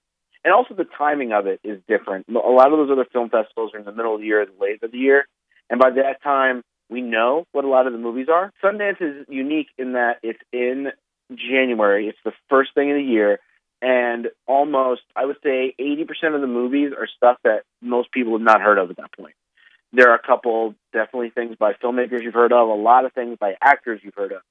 And 0.43 0.53
also 0.53 0.75
the 0.75 0.85
timing 0.97 1.33
of 1.33 1.47
it 1.47 1.59
is 1.63 1.81
different. 1.87 2.27
A 2.29 2.33
lot 2.33 2.71
of 2.71 2.77
those 2.77 2.91
other 2.91 3.05
film 3.11 3.29
festivals 3.29 3.73
are 3.73 3.79
in 3.79 3.85
the 3.85 3.91
middle 3.91 4.13
of 4.13 4.21
the 4.21 4.27
year, 4.27 4.45
the 4.45 4.63
late 4.63 4.83
of 4.83 4.91
the 4.91 4.97
year, 4.97 5.25
and 5.69 5.79
by 5.79 5.89
that 5.89 6.21
time 6.23 6.63
we 6.87 7.01
know 7.01 7.45
what 7.51 7.65
a 7.65 7.67
lot 7.67 7.87
of 7.87 7.93
the 7.93 7.99
movies 7.99 8.27
are. 8.31 8.53
Sundance 8.63 9.01
is 9.01 9.25
unique 9.27 9.69
in 9.77 9.93
that 9.93 10.19
it's 10.21 10.39
in 10.53 10.91
January. 11.33 12.07
It's 12.07 12.19
the 12.23 12.33
first 12.47 12.75
thing 12.75 12.91
of 12.91 12.97
the 12.97 13.03
year, 13.03 13.39
and 13.81 14.27
almost 14.45 15.01
I 15.15 15.25
would 15.25 15.37
say 15.43 15.73
80% 15.79 16.35
of 16.35 16.41
the 16.41 16.47
movies 16.47 16.91
are 16.97 17.07
stuff 17.07 17.37
that 17.43 17.63
most 17.81 18.11
people 18.11 18.33
have 18.33 18.41
not 18.41 18.61
heard 18.61 18.77
of 18.77 18.91
at 18.91 18.97
that 18.97 19.11
point. 19.17 19.33
There 19.95 20.11
are 20.11 20.15
a 20.15 20.21
couple 20.21 20.75
definitely 20.93 21.29
things 21.29 21.55
by 21.57 21.73
filmmakers 21.73 22.21
you've 22.21 22.33
heard 22.33 22.51
of, 22.51 22.67
a 22.67 22.73
lot 22.73 23.05
of 23.05 23.13
things 23.13 23.37
by 23.39 23.55
actors 23.61 24.01
you've 24.03 24.15
heard 24.15 24.33
of, 24.33 24.41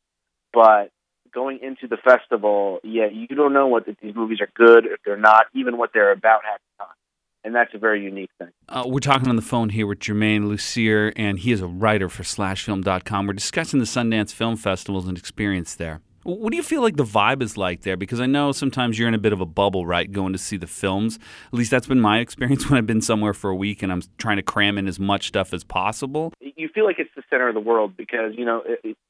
but 0.53 0.91
going 1.35 1.59
into 1.61 1.89
the 1.89 1.97
festival, 1.97 2.79
yeah, 2.85 3.07
you 3.13 3.27
don't 3.27 3.53
know 3.53 3.67
what 3.67 3.87
if 3.89 3.97
these 4.01 4.15
movies 4.15 4.39
are 4.41 4.49
good, 4.55 4.87
if 4.87 5.01
they're 5.05 5.17
not, 5.17 5.47
even 5.55 5.77
what 5.77 5.91
they're 5.93 6.13
about 6.13 6.43
half 6.45 6.61
the 6.79 6.85
time. 6.85 6.95
And 7.43 7.55
that's 7.55 7.75
a 7.75 7.79
very 7.79 8.03
unique 8.03 8.31
thing. 8.39 8.49
Uh, 8.69 8.85
we're 8.87 9.01
talking 9.01 9.29
on 9.29 9.37
the 9.37 9.43
phone 9.43 9.69
here 9.69 9.87
with 9.87 10.01
Germain 10.01 10.45
Lussier, 10.45 11.13
and 11.15 11.39
he 11.39 11.53
is 11.53 11.61
a 11.61 11.67
writer 11.67 12.09
for 12.09 12.23
SlashFilm.com. 12.23 13.27
We're 13.27 13.35
discussing 13.35 13.81
the 13.81 13.87
Sundance 13.87 14.33
Film 14.33 14.57
Festivals 14.57 15.07
and 15.07 15.19
experience 15.19 15.75
there. 15.75 16.01
What 16.25 16.53
do 16.53 16.57
you 16.57 16.63
feel 16.63 16.81
like 16.81 16.97
the 16.97 17.05
vibe 17.05 17.43
is 17.43 17.59
like 17.59 17.83
there? 17.83 17.99
Because 17.99 18.19
I 18.19 18.25
know 18.25 18.51
sometimes 18.51 18.99
you're 18.99 19.09
in 19.09 19.15
a 19.15 19.19
bit 19.19 19.35
of 19.35 19.43
a 19.43 19.47
bubble, 19.47 19.87
right? 19.87 20.11
Going 20.11 20.33
to 20.33 20.39
see 20.39 20.57
the 20.57 20.67
films. 20.67 21.19
At 21.49 21.55
least 21.55 21.71
that's 21.71 21.87
been 21.87 22.01
my 22.01 22.19
experience 22.21 22.69
when 22.69 22.79
I've 22.79 22.87
been 22.87 23.03
somewhere 23.03 23.35
for 23.35 23.51
a 23.51 23.55
week 23.55 23.83
and 23.83 23.93
I'm 23.93 24.03
trying 24.17 24.37
to 24.37 24.43
cram 24.43 24.79
in 24.79 24.89
as 24.89 24.99
much 24.99 25.29
stuff 25.29 25.53
as 25.53 25.65
possible. 25.65 26.33
You 26.41 26.69
feel 26.75 26.85
like 26.87 26.99
it's 26.99 27.11
the 27.15 27.23
center 27.29 27.49
of 27.49 27.55
the 27.55 27.61
world 27.61 27.97
because, 27.97 28.33
you 28.37 28.47
know, 28.47 28.63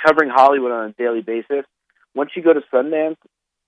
covering 0.05 0.31
Hollywood 0.31 0.73
on 0.73 0.91
a 0.91 0.93
daily 0.93 1.23
basis, 1.23 1.65
once 2.17 2.31
you 2.35 2.43
go 2.43 2.53
to 2.53 2.63
Sundance, 2.73 3.17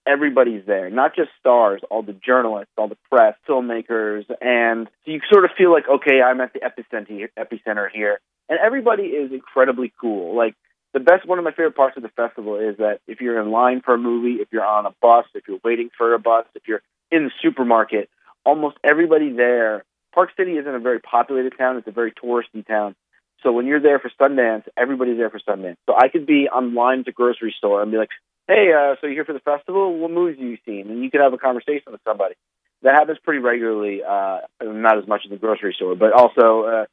everybody's 0.07 0.65
there, 0.67 0.91
not 0.91 1.15
just 1.15 1.31
stars, 1.38 1.83
all 1.91 2.03
the 2.03 2.12
journalists, 2.12 2.73
all 2.76 2.88
the 2.88 2.99
press, 3.11 3.35
filmmakers, 3.49 4.25
and 4.41 4.88
you 5.05 5.21
sort 5.31 5.45
of 5.45 5.50
feel 5.57 5.73
like, 5.73 5.85
okay, 5.88 6.21
I'm 6.21 6.41
at 6.41 6.53
the 6.53 6.61
epicenter, 6.61 7.29
epicenter 7.38 7.88
here. 7.93 8.21
And 8.49 8.59
everybody 8.65 9.05
is 9.05 9.33
incredibly 9.33 9.93
cool. 10.00 10.37
Like, 10.37 10.55
the 10.93 11.00
best, 11.00 11.26
one 11.26 11.38
of 11.38 11.45
my 11.45 11.50
favorite 11.50 11.76
parts 11.76 11.97
of 11.97 12.02
the 12.02 12.09
festival 12.11 12.57
is 12.57 12.78
that 12.78 13.00
if 13.07 13.21
you're 13.21 13.40
in 13.40 13.50
line 13.50 13.83
for 13.83 13.95
a 13.95 13.99
movie, 13.99 14.40
if 14.40 14.49
you're 14.50 14.64
on 14.64 14.87
a 14.87 14.95
bus, 15.02 15.26
if 15.35 15.45
you're 15.47 15.61
waiting 15.62 15.90
for 15.97 16.14
a 16.14 16.19
bus, 16.19 16.47
if 16.55 16.62
you're 16.66 16.83
in 17.11 17.25
the 17.25 17.31
supermarket, 17.43 18.09
almost 18.45 18.76
everybody 18.83 19.33
there. 19.33 19.85
Park 20.14 20.31
City 20.37 20.52
isn't 20.52 20.75
a 20.75 20.78
very 20.78 21.00
populated 21.00 21.52
town, 21.59 21.76
it's 21.76 21.87
a 21.87 21.90
very 21.93 22.12
touristy 22.12 22.66
town. 22.66 22.95
So 23.43 23.52
when 23.52 23.66
you're 23.66 23.81
there 23.81 23.99
for 23.99 24.11
Sundance, 24.19 24.64
everybody's 24.76 25.19
there 25.19 25.28
for 25.28 25.38
Sundance. 25.40 25.76
So 25.87 25.95
I 25.97 26.09
could 26.09 26.26
be 26.26 26.49
online 26.49 27.00
at 27.00 27.05
the 27.05 27.12
grocery 27.12 27.55
store 27.57 27.83
and 27.83 27.90
be 27.90 27.99
like, 27.99 28.09
hey, 28.49 28.73
uh, 28.73 28.95
so 29.00 29.07
you're 29.07 29.14
here 29.14 29.25
for 29.25 29.35
the 29.35 29.40
festival? 29.40 29.99
What 29.99 30.11
movies 30.11 30.38
have 30.38 30.49
you 30.49 30.59
seen? 30.64 30.90
And 30.90 31.02
you 31.02 31.11
could 31.11 31.21
have 31.21 31.35
a 31.35 31.38
conversation 31.38 31.93
with 31.93 32.00
somebody. 32.05 32.35
That 32.83 32.95
happens 32.95 33.19
pretty 33.23 33.40
regularly, 33.40 34.02
uh, 34.02 34.38
not 34.62 34.99
as 34.99 35.07
much 35.07 35.25
in 35.25 35.31
the 35.31 35.37
grocery 35.37 35.75
store, 35.75 35.95
but 35.97 36.12
also 36.12 36.62
uh, 36.62 36.85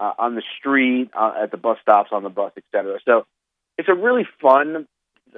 uh, 0.00 0.12
on 0.18 0.34
the 0.34 0.42
street, 0.58 1.10
uh, 1.14 1.32
at 1.42 1.50
the 1.50 1.56
bus 1.56 1.78
stops, 1.82 2.10
on 2.12 2.22
the 2.22 2.30
bus, 2.30 2.52
etc. 2.56 2.98
So 3.04 3.26
it's 3.78 3.88
a 3.88 3.94
really 3.94 4.26
fun 4.40 4.86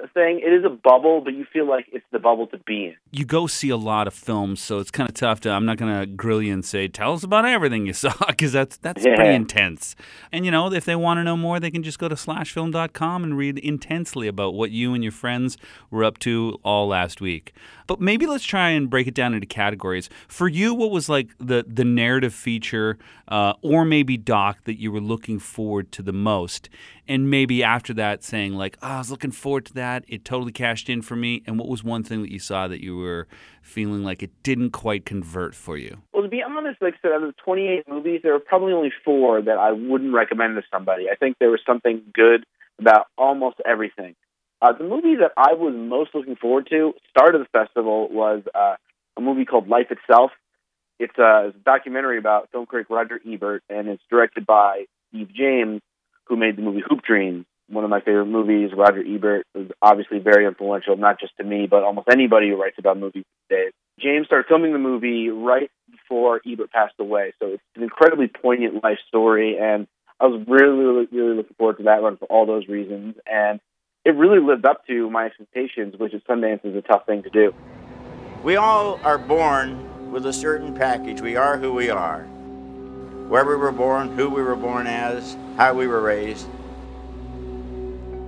thing. 0.07 0.39
It 0.43 0.53
is 0.53 0.63
a 0.65 0.69
bubble, 0.69 1.21
but 1.21 1.33
you 1.33 1.45
feel 1.51 1.67
like 1.67 1.85
it's 1.91 2.05
the 2.11 2.19
bubble 2.19 2.47
to 2.47 2.57
be 2.59 2.85
in. 2.87 2.95
You 3.11 3.25
go 3.25 3.47
see 3.47 3.69
a 3.69 3.77
lot 3.77 4.07
of 4.07 4.13
films, 4.13 4.61
so 4.61 4.79
it's 4.79 4.91
kind 4.91 5.09
of 5.09 5.15
tough 5.15 5.41
to. 5.41 5.49
I'm 5.51 5.65
not 5.65 5.77
going 5.77 5.99
to 5.99 6.05
grill 6.05 6.41
you 6.41 6.53
and 6.53 6.63
say, 6.63 6.87
"Tell 6.87 7.13
us 7.13 7.23
about 7.23 7.45
everything 7.45 7.85
you 7.85 7.93
saw," 8.05 8.13
because 8.27 8.51
that's 8.53 8.77
that's 8.77 9.05
Yeah. 9.05 9.15
pretty 9.15 9.35
intense. 9.35 9.95
And 10.31 10.45
you 10.45 10.51
know, 10.51 10.71
if 10.71 10.85
they 10.85 10.95
want 10.95 11.17
to 11.19 11.23
know 11.23 11.37
more, 11.37 11.59
they 11.59 11.71
can 11.71 11.83
just 11.83 11.99
go 11.99 12.07
to 12.07 12.15
slashfilm.com 12.15 13.23
and 13.23 13.37
read 13.37 13.57
intensely 13.59 14.27
about 14.27 14.53
what 14.53 14.71
you 14.71 14.93
and 14.93 15.03
your 15.03 15.11
friends 15.11 15.57
were 15.89 16.03
up 16.03 16.17
to 16.19 16.57
all 16.63 16.87
last 16.87 17.21
week. 17.21 17.53
But 17.87 17.99
maybe 17.99 18.27
let's 18.27 18.43
try 18.45 18.69
and 18.69 18.89
break 18.89 19.07
it 19.07 19.15
down 19.15 19.33
into 19.33 19.47
categories. 19.47 20.09
For 20.27 20.47
you, 20.47 20.73
what 20.73 20.91
was 20.91 21.09
like 21.09 21.29
the 21.39 21.65
the 21.67 21.85
narrative 21.85 22.33
feature, 22.33 22.97
uh, 23.27 23.53
or 23.61 23.85
maybe 23.85 24.17
doc 24.17 24.63
that 24.65 24.79
you 24.79 24.91
were 24.91 25.01
looking 25.01 25.39
forward 25.39 25.91
to 25.93 26.01
the 26.03 26.13
most? 26.13 26.69
And 27.07 27.31
maybe 27.31 27.63
after 27.63 27.91
that, 27.95 28.23
saying 28.23 28.53
like, 28.53 28.77
oh, 28.83 28.87
I 28.87 28.97
was 28.99 29.09
looking 29.09 29.31
forward 29.31 29.65
to 29.65 29.73
that. 29.73 29.88
It 30.07 30.25
totally 30.25 30.51
cashed 30.51 30.89
in 30.89 31.01
for 31.01 31.15
me. 31.15 31.43
And 31.45 31.57
what 31.59 31.67
was 31.67 31.83
one 31.83 32.03
thing 32.03 32.21
that 32.21 32.31
you 32.31 32.39
saw 32.39 32.67
that 32.67 32.83
you 32.83 32.97
were 32.97 33.27
feeling 33.61 34.03
like 34.03 34.23
it 34.23 34.31
didn't 34.43 34.71
quite 34.71 35.05
convert 35.05 35.55
for 35.55 35.77
you? 35.77 36.01
Well, 36.13 36.23
to 36.23 36.29
be 36.29 36.41
honest, 36.41 36.81
like 36.81 36.95
I 36.95 36.97
said, 37.01 37.11
out 37.11 37.23
of 37.23 37.29
the 37.35 37.41
28 37.43 37.87
movies, 37.87 38.21
there 38.23 38.33
were 38.33 38.39
probably 38.39 38.73
only 38.73 38.91
four 39.03 39.41
that 39.41 39.57
I 39.57 39.71
wouldn't 39.71 40.13
recommend 40.13 40.55
to 40.55 40.63
somebody. 40.71 41.09
I 41.11 41.15
think 41.15 41.37
there 41.39 41.49
was 41.49 41.61
something 41.65 42.01
good 42.13 42.45
about 42.79 43.07
almost 43.17 43.57
everything. 43.65 44.15
Uh, 44.61 44.73
the 44.73 44.83
movie 44.83 45.15
that 45.15 45.31
I 45.37 45.53
was 45.53 45.73
most 45.75 46.13
looking 46.13 46.35
forward 46.35 46.67
to, 46.69 46.93
start 47.09 47.35
of 47.35 47.41
the 47.41 47.47
festival, 47.57 48.09
was 48.11 48.43
uh, 48.53 48.75
a 49.17 49.21
movie 49.21 49.45
called 49.45 49.69
Life 49.69 49.87
Itself. 49.89 50.31
It's 50.99 51.17
a, 51.17 51.47
it's 51.47 51.55
a 51.55 51.59
documentary 51.63 52.17
about 52.17 52.49
film 52.51 52.65
critic 52.65 52.89
Roger 52.89 53.21
Ebert, 53.25 53.63
and 53.69 53.87
it's 53.87 54.03
directed 54.09 54.45
by 54.45 54.85
Steve 55.09 55.29
James, 55.33 55.81
who 56.25 56.35
made 56.35 56.57
the 56.57 56.61
movie 56.61 56.83
Hoop 56.87 57.01
Dreams, 57.01 57.45
one 57.69 57.83
of 57.83 57.89
my 57.89 57.99
favorite 57.99 58.25
movies. 58.25 58.71
Roger 58.75 59.03
Ebert 59.05 59.45
was 59.53 59.67
obviously 59.81 60.19
very 60.19 60.45
influential, 60.45 60.97
not 60.97 61.19
just 61.19 61.35
to 61.37 61.43
me, 61.43 61.67
but 61.67 61.83
almost 61.83 62.07
anybody 62.11 62.49
who 62.49 62.61
writes 62.61 62.77
about 62.79 62.97
movies 62.97 63.25
days. 63.49 63.71
James 63.99 64.27
started 64.27 64.47
filming 64.47 64.73
the 64.73 64.79
movie 64.79 65.29
right 65.29 65.69
before 65.91 66.41
Ebert 66.45 66.71
passed 66.71 66.95
away, 66.99 67.33
so 67.39 67.47
it's 67.47 67.63
an 67.75 67.83
incredibly 67.83 68.27
poignant 68.27 68.83
life 68.83 68.99
story, 69.07 69.57
and 69.59 69.87
I 70.19 70.27
was 70.27 70.41
really, 70.47 70.77
really, 70.77 71.07
really 71.11 71.37
looking 71.37 71.55
forward 71.57 71.77
to 71.77 71.83
that 71.83 72.01
one 72.01 72.17
for 72.17 72.25
all 72.25 72.45
those 72.45 72.67
reasons, 72.67 73.15
and 73.25 73.59
it 74.05 74.15
really 74.15 74.39
lived 74.39 74.65
up 74.65 74.85
to 74.87 75.09
my 75.09 75.25
expectations, 75.25 75.95
which 75.97 76.13
at 76.13 76.25
Sundance 76.25 76.65
is 76.65 76.75
a 76.75 76.81
tough 76.81 77.05
thing 77.05 77.23
to 77.23 77.29
do. 77.29 77.53
We 78.43 78.55
all 78.55 78.99
are 79.03 79.17
born 79.17 80.11
with 80.11 80.25
a 80.25 80.33
certain 80.33 80.73
package. 80.73 81.21
We 81.21 81.35
are 81.35 81.57
who 81.57 81.73
we 81.73 81.89
are. 81.89 82.23
Where 83.27 83.45
we 83.45 83.55
were 83.55 83.71
born, 83.71 84.15
who 84.15 84.29
we 84.29 84.41
were 84.41 84.55
born 84.55 84.87
as, 84.87 85.37
how 85.57 85.73
we 85.73 85.87
were 85.87 86.01
raised. 86.01 86.47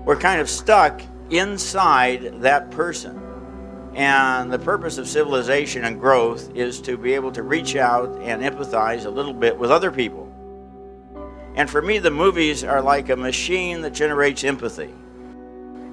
We're 0.05 0.15
kind 0.15 0.41
of 0.41 0.49
stuck 0.49 1.01
inside 1.29 2.41
that 2.41 2.71
person. 2.71 3.21
And 3.93 4.51
the 4.51 4.59
purpose 4.59 4.97
of 4.97 5.07
civilization 5.07 5.83
and 5.83 5.99
growth 5.99 6.55
is 6.55 6.81
to 6.81 6.97
be 6.97 7.13
able 7.13 7.31
to 7.33 7.43
reach 7.43 7.75
out 7.75 8.09
and 8.21 8.41
empathize 8.41 9.05
a 9.05 9.09
little 9.09 9.33
bit 9.33 9.57
with 9.57 9.69
other 9.69 9.91
people. 9.91 10.27
And 11.55 11.69
for 11.69 11.81
me, 11.81 11.99
the 11.99 12.11
movies 12.11 12.63
are 12.63 12.81
like 12.81 13.09
a 13.09 13.15
machine 13.15 13.81
that 13.81 13.93
generates 13.93 14.43
empathy. 14.43 14.93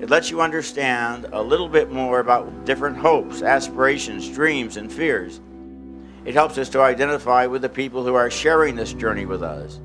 It 0.01 0.09
lets 0.09 0.31
you 0.31 0.41
understand 0.41 1.27
a 1.33 1.43
little 1.43 1.69
bit 1.69 1.91
more 1.91 2.21
about 2.21 2.65
different 2.65 2.97
hopes, 2.97 3.43
aspirations, 3.43 4.29
dreams, 4.31 4.77
and 4.77 4.93
fears. 4.93 5.41
It 6.25 6.35
helps 6.35 6.57
us 6.57 6.69
to 6.71 6.81
identify 6.81 7.47
with 7.47 7.63
the 7.63 7.69
people 7.69 8.05
who 8.05 8.15
are 8.15 8.31
sharing 8.31 8.77
this 8.77 8.93
journey 8.93 9.27
with 9.27 9.43
us. 9.43 9.81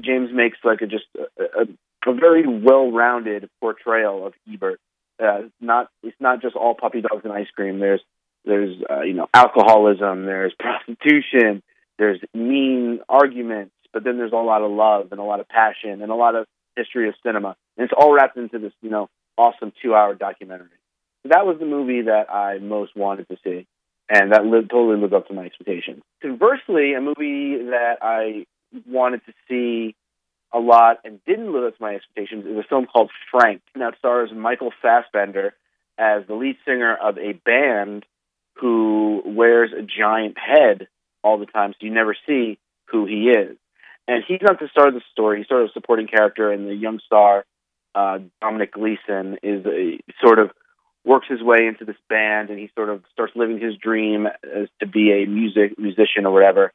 James 0.00 0.30
makes 0.32 0.58
like 0.62 0.82
a 0.82 0.86
just 0.86 1.06
a, 1.16 1.62
a, 1.62 1.66
a 2.06 2.14
very 2.14 2.46
well-rounded 2.46 3.48
portrayal 3.60 4.26
of 4.26 4.34
Ebert. 4.50 4.80
Uh, 5.22 5.42
not 5.60 5.88
it's 6.02 6.16
not 6.20 6.42
just 6.42 6.56
all 6.56 6.74
puppy 6.74 7.00
dogs 7.00 7.22
and 7.24 7.32
ice 7.32 7.46
cream. 7.54 7.78
There's 7.78 8.00
there's 8.44 8.76
uh, 8.90 9.02
you 9.02 9.14
know 9.14 9.28
alcoholism. 9.32 10.26
There's 10.26 10.52
prostitution. 10.58 11.62
There's 11.98 12.20
mean 12.34 13.00
arguments. 13.08 13.72
But 13.92 14.02
then 14.02 14.18
there's 14.18 14.32
a 14.32 14.36
lot 14.36 14.62
of 14.62 14.72
love 14.72 15.12
and 15.12 15.20
a 15.20 15.24
lot 15.24 15.38
of 15.38 15.48
passion 15.48 16.02
and 16.02 16.10
a 16.10 16.16
lot 16.16 16.34
of 16.34 16.46
history 16.76 17.08
of 17.08 17.14
cinema. 17.24 17.54
And 17.76 17.84
it's 17.84 17.92
all 17.96 18.12
wrapped 18.12 18.36
into 18.36 18.58
this 18.58 18.72
you 18.82 18.90
know 18.90 19.08
awesome 19.36 19.72
two-hour 19.82 20.14
documentary. 20.14 20.68
So 21.22 21.30
That 21.30 21.46
was 21.46 21.58
the 21.58 21.66
movie 21.66 22.02
that 22.02 22.30
I 22.30 22.58
most 22.58 22.96
wanted 22.96 23.28
to 23.28 23.36
see, 23.44 23.66
and 24.08 24.32
that 24.32 24.44
lived, 24.44 24.70
totally 24.70 25.00
lived 25.00 25.14
up 25.14 25.28
to 25.28 25.34
my 25.34 25.46
expectations. 25.46 26.02
Conversely, 26.20 26.94
a 26.94 27.00
movie 27.00 27.56
that 27.70 27.98
I 28.02 28.46
wanted 28.86 29.22
to 29.26 29.32
see 29.48 29.94
a 30.54 30.58
lot 30.58 30.98
and 31.04 31.22
didn't 31.24 31.52
live 31.52 31.64
up 31.64 31.76
to 31.76 31.82
my 31.82 31.96
expectations 31.96 32.46
is 32.46 32.56
a 32.56 32.62
film 32.68 32.86
called 32.86 33.10
Frank. 33.30 33.60
Now 33.74 33.88
it 33.88 33.96
stars 33.98 34.30
Michael 34.34 34.72
Fassbender 34.80 35.54
as 35.98 36.26
the 36.26 36.34
lead 36.34 36.56
singer 36.64 36.94
of 36.94 37.18
a 37.18 37.32
band 37.32 38.06
who 38.60 39.22
wears 39.26 39.70
a 39.72 39.82
giant 39.82 40.36
head 40.38 40.86
all 41.24 41.38
the 41.38 41.46
time, 41.46 41.72
so 41.72 41.84
you 41.84 41.92
never 41.92 42.16
see 42.26 42.58
who 42.86 43.04
he 43.06 43.30
is. 43.30 43.56
And 44.06 44.22
he's 44.26 44.40
not 44.42 44.60
the 44.60 44.68
star 44.70 44.88
of 44.88 44.94
the 44.94 45.00
story; 45.10 45.38
he's 45.38 45.48
sort 45.48 45.62
of 45.62 45.70
a 45.70 45.72
supporting 45.72 46.06
character, 46.06 46.52
and 46.52 46.68
the 46.68 46.74
young 46.74 47.00
star 47.04 47.44
uh, 47.94 48.18
Dominic 48.40 48.72
Gleeson 48.72 49.38
is 49.42 49.64
a, 49.66 49.98
sort 50.24 50.38
of 50.38 50.50
works 51.04 51.26
his 51.28 51.42
way 51.42 51.66
into 51.66 51.84
this 51.84 51.96
band, 52.08 52.50
and 52.50 52.58
he 52.58 52.70
sort 52.74 52.90
of 52.90 53.02
starts 53.12 53.32
living 53.34 53.58
his 53.58 53.76
dream 53.76 54.26
as 54.26 54.68
to 54.80 54.86
be 54.86 55.12
a 55.12 55.26
music 55.26 55.78
musician 55.78 56.26
or 56.26 56.32
whatever. 56.32 56.72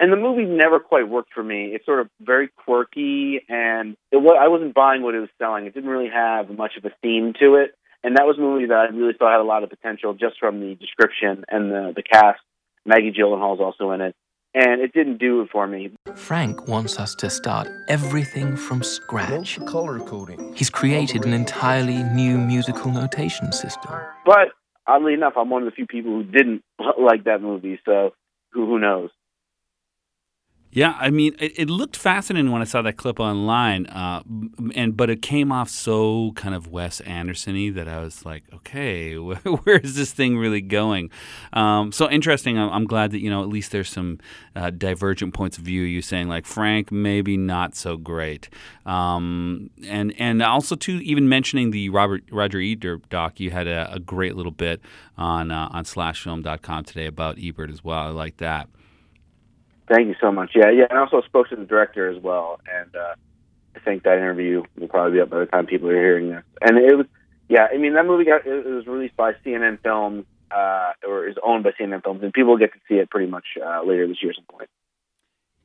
And 0.00 0.12
the 0.12 0.16
movie 0.16 0.44
never 0.44 0.80
quite 0.80 1.08
worked 1.08 1.32
for 1.32 1.42
me. 1.42 1.70
It's 1.72 1.86
sort 1.86 2.00
of 2.00 2.08
very 2.20 2.48
quirky, 2.48 3.40
and 3.48 3.96
it 4.10 4.16
was, 4.16 4.36
I 4.40 4.48
wasn't 4.48 4.74
buying 4.74 5.02
what 5.02 5.14
it 5.14 5.20
was 5.20 5.28
selling. 5.38 5.66
It 5.66 5.74
didn't 5.74 5.88
really 5.88 6.10
have 6.12 6.50
much 6.50 6.72
of 6.76 6.84
a 6.84 6.90
theme 7.00 7.32
to 7.40 7.54
it, 7.54 7.76
and 8.02 8.16
that 8.16 8.26
was 8.26 8.36
a 8.38 8.40
movie 8.40 8.66
that 8.66 8.74
I 8.74 8.84
really 8.94 9.14
thought 9.16 9.32
had 9.32 9.40
a 9.40 9.44
lot 9.44 9.62
of 9.62 9.70
potential 9.70 10.12
just 10.12 10.38
from 10.38 10.60
the 10.60 10.74
description 10.74 11.44
and 11.48 11.70
the 11.70 11.92
the 11.94 12.02
cast. 12.02 12.40
Maggie 12.86 13.12
Gyllenhaal's 13.12 13.60
also 13.60 13.92
in 13.92 14.00
it, 14.02 14.14
and 14.52 14.80
it 14.80 14.92
didn't 14.92 15.18
do 15.18 15.40
it 15.40 15.48
for 15.50 15.66
me. 15.66 15.90
Frank 16.14 16.68
wants 16.68 16.98
us 16.98 17.14
to 17.16 17.30
start 17.30 17.66
everything 17.88 18.56
from 18.56 18.82
scratch. 18.82 19.58
color 19.66 20.00
coding. 20.00 20.54
He's 20.54 20.70
created 20.70 21.24
an 21.24 21.32
entirely 21.32 22.02
new 22.02 22.36
musical 22.36 22.90
notation 22.90 23.52
system. 23.52 23.92
But 24.26 24.48
oddly 24.86 25.14
enough, 25.14 25.34
I'm 25.36 25.50
one 25.50 25.62
of 25.62 25.66
the 25.66 25.74
few 25.74 25.86
people 25.86 26.12
who 26.12 26.24
didn't 26.24 26.62
like 27.00 27.24
that 27.24 27.40
movie, 27.40 27.80
so 27.84 28.12
who 28.52 28.66
who 28.66 28.78
knows? 28.78 29.10
Yeah, 30.74 30.96
I 30.98 31.10
mean, 31.10 31.36
it, 31.38 31.52
it 31.56 31.70
looked 31.70 31.96
fascinating 31.96 32.50
when 32.50 32.60
I 32.60 32.64
saw 32.64 32.82
that 32.82 32.96
clip 32.96 33.20
online, 33.20 33.86
uh, 33.86 34.24
and 34.74 34.96
but 34.96 35.08
it 35.08 35.22
came 35.22 35.52
off 35.52 35.68
so 35.68 36.32
kind 36.34 36.52
of 36.52 36.66
Wes 36.66 36.98
Anderson-y 37.02 37.70
that 37.70 37.86
I 37.86 38.00
was 38.00 38.26
like, 38.26 38.42
okay, 38.52 39.14
where 39.14 39.76
is 39.76 39.94
this 39.94 40.10
thing 40.10 40.36
really 40.36 40.60
going? 40.60 41.10
Um, 41.52 41.92
so 41.92 42.10
interesting. 42.10 42.58
I'm, 42.58 42.70
I'm, 42.70 42.86
glad 42.86 43.12
that 43.12 43.20
you 43.20 43.30
know 43.30 43.44
at 43.44 43.48
least 43.48 43.70
there's 43.70 43.88
some 43.88 44.18
uh, 44.56 44.70
divergent 44.70 45.32
points 45.32 45.58
of 45.58 45.64
view. 45.64 45.82
You 45.82 46.02
saying 46.02 46.28
like 46.28 46.44
Frank, 46.44 46.90
maybe 46.90 47.36
not 47.36 47.76
so 47.76 47.96
great, 47.96 48.48
um, 48.84 49.70
and 49.86 50.12
and 50.18 50.42
also 50.42 50.74
too 50.74 50.98
even 51.04 51.28
mentioning 51.28 51.70
the 51.70 51.88
Robert 51.90 52.24
Roger 52.32 52.60
Ebert 52.60 53.08
doc. 53.10 53.38
You 53.38 53.52
had 53.52 53.68
a, 53.68 53.92
a 53.92 54.00
great 54.00 54.34
little 54.34 54.50
bit 54.50 54.80
on 55.16 55.52
uh, 55.52 55.68
on 55.70 55.84
slashfilm.com 55.84 56.82
today 56.82 57.06
about 57.06 57.38
Ebert 57.40 57.70
as 57.70 57.84
well. 57.84 58.00
I 58.00 58.08
like 58.08 58.38
that. 58.38 58.68
Thank 59.88 60.08
you 60.08 60.14
so 60.20 60.32
much. 60.32 60.52
Yeah, 60.54 60.70
yeah, 60.70 60.86
and 60.88 60.98
also 60.98 61.20
spoke 61.22 61.48
to 61.50 61.56
the 61.56 61.64
director 61.64 62.10
as 62.10 62.22
well, 62.22 62.58
and 62.72 62.94
uh, 62.96 63.14
I 63.76 63.80
think 63.80 64.04
that 64.04 64.16
interview 64.16 64.62
will 64.78 64.88
probably 64.88 65.12
be 65.12 65.20
up 65.20 65.30
by 65.30 65.40
the 65.40 65.46
time 65.46 65.66
people 65.66 65.88
are 65.88 65.94
hearing 65.94 66.30
this. 66.30 66.42
And 66.62 66.78
it 66.78 66.96
was, 66.96 67.06
yeah, 67.48 67.66
I 67.72 67.76
mean 67.76 67.94
that 67.94 68.06
movie 68.06 68.24
got 68.24 68.46
it 68.46 68.66
was 68.66 68.86
released 68.86 69.16
by 69.16 69.32
CNN 69.44 69.82
Films, 69.82 70.24
uh, 70.50 70.92
or 71.06 71.28
is 71.28 71.36
owned 71.42 71.64
by 71.64 71.72
CNN 71.78 72.02
Films, 72.02 72.22
and 72.22 72.32
people 72.32 72.56
get 72.56 72.72
to 72.72 72.78
see 72.88 72.94
it 72.94 73.10
pretty 73.10 73.30
much 73.30 73.44
uh, 73.62 73.82
later 73.84 74.06
this 74.06 74.16
year 74.22 74.30
at 74.30 74.36
some 74.36 74.46
point. 74.46 74.70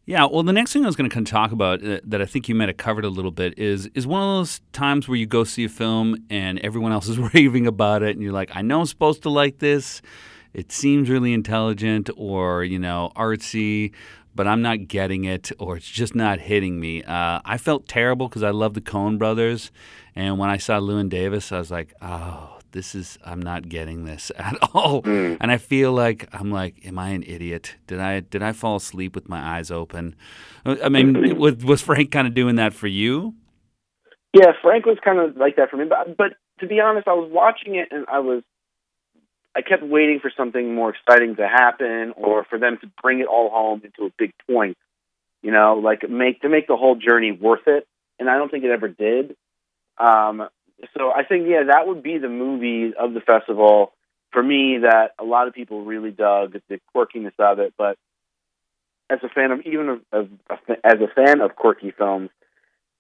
Yeah, 0.06 0.26
well, 0.26 0.42
the 0.42 0.54
next 0.54 0.74
thing 0.74 0.84
I 0.84 0.88
was 0.88 0.96
going 0.96 1.10
to 1.10 1.22
talk 1.24 1.52
about 1.52 1.86
uh, 1.86 2.00
that 2.04 2.20
I 2.20 2.26
think 2.26 2.50
you 2.50 2.56
might 2.56 2.68
have 2.68 2.78
covered 2.78 3.06
a 3.06 3.10
little 3.10 3.32
bit 3.32 3.58
is 3.58 3.86
is 3.94 4.06
one 4.06 4.22
of 4.22 4.28
those 4.28 4.60
times 4.74 5.08
where 5.08 5.16
you 5.16 5.28
go 5.28 5.46
see 5.46 5.64
a 5.64 5.70
film 5.70 6.26
and 6.30 6.60
everyone 6.60 6.92
else 6.92 7.08
is 7.08 7.18
raving 7.34 7.68
about 7.68 8.04
it, 8.04 8.18
and 8.18 8.22
you're 8.22 8.34
like, 8.34 8.50
I 8.54 8.64
know 8.64 8.82
I'm 8.82 8.86
supposed 8.86 9.24
to 9.24 9.30
like 9.30 9.60
this 9.60 10.02
it 10.54 10.72
seems 10.72 11.10
really 11.10 11.34
intelligent 11.34 12.10
or 12.18 12.64
you 12.64 12.80
know 12.80 13.12
artsy 13.16 13.92
but 14.36 14.48
i'm 14.48 14.62
not 14.62 14.88
getting 14.88 15.26
it 15.26 15.52
or 15.60 15.78
it's 15.78 15.90
just 15.90 16.16
not 16.16 16.40
hitting 16.40 16.80
me. 16.80 17.04
Uh, 17.04 17.40
i 17.46 17.58
felt 17.58 17.88
terrible 17.88 18.28
because 18.28 18.44
i 18.44 18.50
love 18.50 18.74
the 18.74 18.82
coen 18.82 19.18
brothers 19.18 19.72
and 20.16 20.38
when 20.38 20.50
i 20.50 20.58
saw 20.58 20.80
llewyn 20.80 21.10
davis 21.10 21.52
i 21.52 21.60
was 21.60 21.72
like 21.72 21.94
oh 22.02 22.60
this 22.72 22.94
is 22.94 23.18
i'm 23.26 23.42
not 23.42 23.68
getting 23.68 24.06
this 24.06 24.32
at 24.38 24.56
all. 24.74 25.02
Mm. 25.04 25.38
and 25.42 25.52
i 25.52 25.58
feel 25.58 25.92
like 25.92 26.28
i'm 26.34 26.52
like 26.52 26.86
am 26.86 27.00
i 27.00 27.10
an 27.10 27.24
idiot? 27.24 27.76
Did 27.88 28.00
i 28.00 28.20
did 28.20 28.44
i 28.44 28.52
fall 28.52 28.78
asleep 28.78 29.16
with 29.16 29.30
my 29.30 29.58
eyes 29.58 29.72
open? 29.72 30.16
I 30.66 30.90
mean 30.90 31.38
was, 31.38 31.58
was 31.58 31.82
frank 31.82 32.12
kind 32.12 32.28
of 32.28 32.34
doing 32.34 32.56
that 32.56 32.74
for 32.74 32.88
you? 32.88 33.36
Yeah 34.34 34.52
frank 34.62 34.86
was 34.86 34.98
kind 35.04 35.20
of 35.20 35.38
like 35.38 35.56
that 35.56 35.70
for 35.70 35.78
me 35.78 35.86
but, 35.90 36.16
but 36.18 36.34
to 36.60 36.68
be 36.68 36.80
honest 36.80 37.08
i 37.08 37.14
was 37.14 37.30
watching 37.32 37.76
it 37.76 37.88
and 37.92 38.06
i 38.12 38.20
was 38.20 38.44
I 39.56 39.62
kept 39.62 39.84
waiting 39.84 40.20
for 40.20 40.32
something 40.36 40.76
more 40.76 40.94
exciting 40.94 41.36
to 41.38 41.48
happen 41.48 42.14
or 42.16 42.46
for 42.46 42.60
them 42.60 42.78
to 42.82 42.92
bring 43.02 43.20
it 43.20 43.28
all 43.28 43.50
home 43.50 43.82
into 43.84 44.06
a 44.06 44.14
big 44.18 44.32
point. 44.50 44.78
You 45.42 45.52
know, 45.52 45.80
like 45.84 46.08
make 46.10 46.42
to 46.42 46.50
make 46.50 46.68
the 46.68 46.76
whole 46.76 46.96
journey 46.96 47.32
worth 47.32 47.68
it. 47.68 47.88
And 48.20 48.30
I 48.30 48.38
don't 48.38 48.52
think 48.52 48.64
it 48.64 48.72
ever 48.72 48.90
did. 48.90 49.36
Um, 49.98 50.48
so 50.98 51.12
I 51.12 51.24
think 51.24 51.48
yeah, 51.48 51.64
that 51.68 51.88
would 51.88 52.04
be 52.04 52.18
the 52.18 52.30
movie 52.30 52.94
of 52.94 53.14
the 53.14 53.22
festival 53.22 53.94
for 54.32 54.44
me 54.44 54.80
that 54.82 55.12
a 55.20 55.24
lot 55.24 55.48
of 55.48 55.54
people 55.54 55.84
really 55.84 56.12
dug 56.12 56.58
the 56.70 56.80
quirkiness 56.96 57.34
of 57.40 57.60
it. 57.60 57.74
But 57.78 57.98
as 59.10 59.20
a 59.24 59.30
fan 59.30 59.52
of 59.52 59.62
even 59.62 59.90
of, 59.90 60.02
of 60.12 60.30
as 60.84 61.00
a 61.02 61.08
fan 61.14 61.42
of 61.42 61.56
quirky 61.56 61.92
films, 61.92 62.30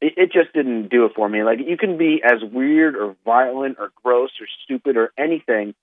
it, 0.01 0.13
it 0.17 0.31
just 0.31 0.53
didn't 0.53 0.89
do 0.89 1.05
it 1.05 1.11
for 1.15 1.29
me. 1.29 1.43
Like 1.43 1.59
you 1.65 1.77
can 1.77 1.97
be 1.97 2.21
as 2.23 2.41
weird 2.41 2.95
or 2.95 3.15
violent 3.25 3.77
or 3.79 3.91
gross 4.03 4.31
or 4.41 4.47
stupid 4.63 4.97
or 4.97 5.11
anything 5.17 5.75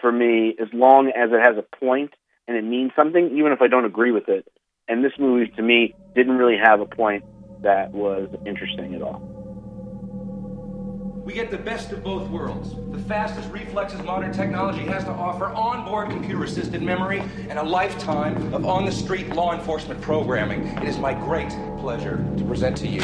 for 0.00 0.10
me 0.12 0.54
as 0.60 0.68
long 0.72 1.08
as 1.08 1.30
it 1.32 1.40
has 1.40 1.56
a 1.56 1.76
point 1.76 2.14
and 2.48 2.56
it 2.56 2.64
means 2.64 2.92
something, 2.94 3.36
even 3.36 3.52
if 3.52 3.60
I 3.60 3.66
don't 3.66 3.84
agree 3.84 4.12
with 4.12 4.28
it. 4.28 4.46
And 4.88 5.04
this 5.04 5.12
movie, 5.18 5.50
to 5.56 5.62
me, 5.62 5.94
didn't 6.14 6.36
really 6.36 6.56
have 6.56 6.80
a 6.80 6.86
point 6.86 7.24
that 7.62 7.92
was 7.92 8.28
interesting 8.46 8.94
at 8.94 9.02
all. 9.02 9.32
We 11.24 11.32
get 11.32 11.50
the 11.50 11.58
best 11.58 11.90
of 11.90 12.04
both 12.04 12.28
worlds. 12.30 12.76
The 12.92 13.02
fastest 13.02 13.50
reflexes 13.50 14.00
modern 14.04 14.32
technology 14.32 14.86
has 14.86 15.02
to 15.04 15.10
offer, 15.10 15.46
onboard 15.46 16.10
computer 16.10 16.44
assisted 16.44 16.82
memory, 16.82 17.20
and 17.48 17.58
a 17.58 17.64
lifetime 17.64 18.54
of 18.54 18.64
on 18.64 18.84
the 18.84 18.92
street 18.92 19.30
law 19.30 19.52
enforcement 19.52 20.00
programming. 20.00 20.68
It 20.68 20.84
is 20.84 20.98
my 20.98 21.14
great 21.14 21.50
pleasure 21.80 22.24
to 22.36 22.44
present 22.44 22.76
to 22.76 22.86
you 22.86 23.00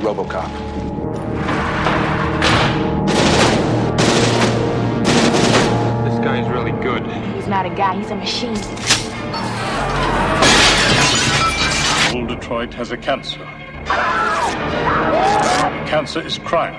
Robocop. 0.00 0.95
Good. 7.46 7.50
He's 7.50 7.50
not 7.50 7.66
a 7.66 7.70
guy, 7.70 7.96
he's 7.96 8.10
a 8.10 8.16
machine. 8.16 8.56
Old 12.14 12.28
Detroit 12.28 12.74
has 12.74 12.92
a 12.92 12.96
cancer. 12.96 13.44
Cancer 15.86 16.20
is 16.20 16.38
crime. 16.38 16.74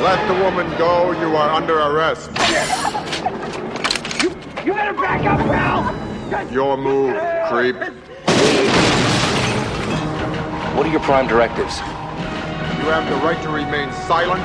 Let 0.00 0.26
the 0.28 0.34
woman 0.42 0.68
go. 0.78 1.12
You 1.12 1.36
are 1.36 1.50
under 1.50 1.78
arrest. 1.78 2.30
You, 4.22 4.30
you 4.64 4.72
better 4.72 4.94
back 4.94 5.24
up, 5.24 5.38
pal! 5.38 6.52
Your 6.52 6.76
move, 6.76 7.16
creep. 7.48 7.76
What 10.76 10.86
are 10.86 10.90
your 10.90 11.00
prime 11.00 11.26
directives? 11.28 11.78
You 11.78 12.88
have 12.90 13.08
the 13.08 13.16
right 13.16 13.40
to 13.42 13.48
remain 13.50 13.92
silent 14.06 14.42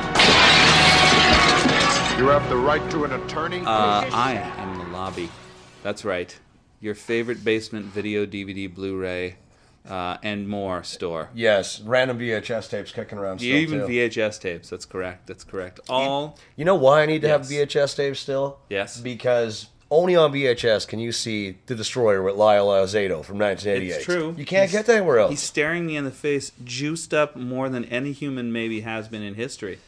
you 2.18 2.28
have 2.30 2.50
the 2.50 2.58
right 2.58 2.90
to 2.90 3.04
an 3.04 3.14
attorney? 3.14 3.62
Uh, 3.64 4.10
I 4.12 4.34
am 4.58 4.74
in 4.74 4.80
the 4.80 4.92
lobby. 4.92 5.30
That's 5.88 6.04
right. 6.04 6.38
Your 6.82 6.96
favorite 6.96 7.46
basement 7.46 7.86
video, 7.86 8.26
DVD, 8.26 8.68
Blu 8.68 8.98
ray, 9.00 9.38
uh, 9.90 10.18
and 10.22 10.46
more 10.46 10.84
store. 10.84 11.30
Yes, 11.34 11.80
random 11.80 12.20
VHS 12.20 12.70
tapes 12.70 12.92
kicking 12.92 13.18
around 13.18 13.40
still. 13.40 13.56
Even 13.56 13.80
too. 13.80 13.88
VHS 13.88 14.38
tapes. 14.42 14.70
That's 14.70 14.84
correct. 14.84 15.28
That's 15.28 15.46
correct. 15.46 15.80
All. 15.88 16.38
You 16.58 16.66
know 16.66 16.76
why 16.76 17.04
I 17.04 17.06
need 17.06 17.22
to 17.22 17.30
Yes. 17.30 17.50
have 17.50 17.70
VHS 17.70 17.96
tapes 17.96 18.20
still? 18.20 18.60
Yes. 18.70 19.00
Because 19.00 19.68
only 19.90 20.14
on 20.18 20.34
VHS 20.34 20.86
can 20.86 21.00
you 21.00 21.14
see 21.14 21.56
The 21.68 21.76
Destroyer 21.76 22.22
with 22.22 22.36
Lyle 22.36 22.68
Alzado 22.68 23.24
from 23.24 23.38
1988. 23.38 23.96
It's 23.96 24.04
true. 24.04 24.36
You 24.38 24.44
can't 24.44 24.70
He's- 24.70 24.72
get 24.74 24.88
that 24.88 24.98
anywhere 24.98 25.20
else. 25.20 25.30
He's 25.30 25.42
staring 25.42 25.86
me 25.86 25.96
in 25.96 26.04
the 26.04 26.12
face, 26.12 26.52
juiced 26.66 27.14
up 27.14 27.38
more 27.38 27.70
than 27.70 27.86
any 27.86 28.12
human 28.12 28.52
maybe 28.52 28.82
has 28.82 29.08
been 29.08 29.22
in 29.24 29.36
history. 29.36 29.80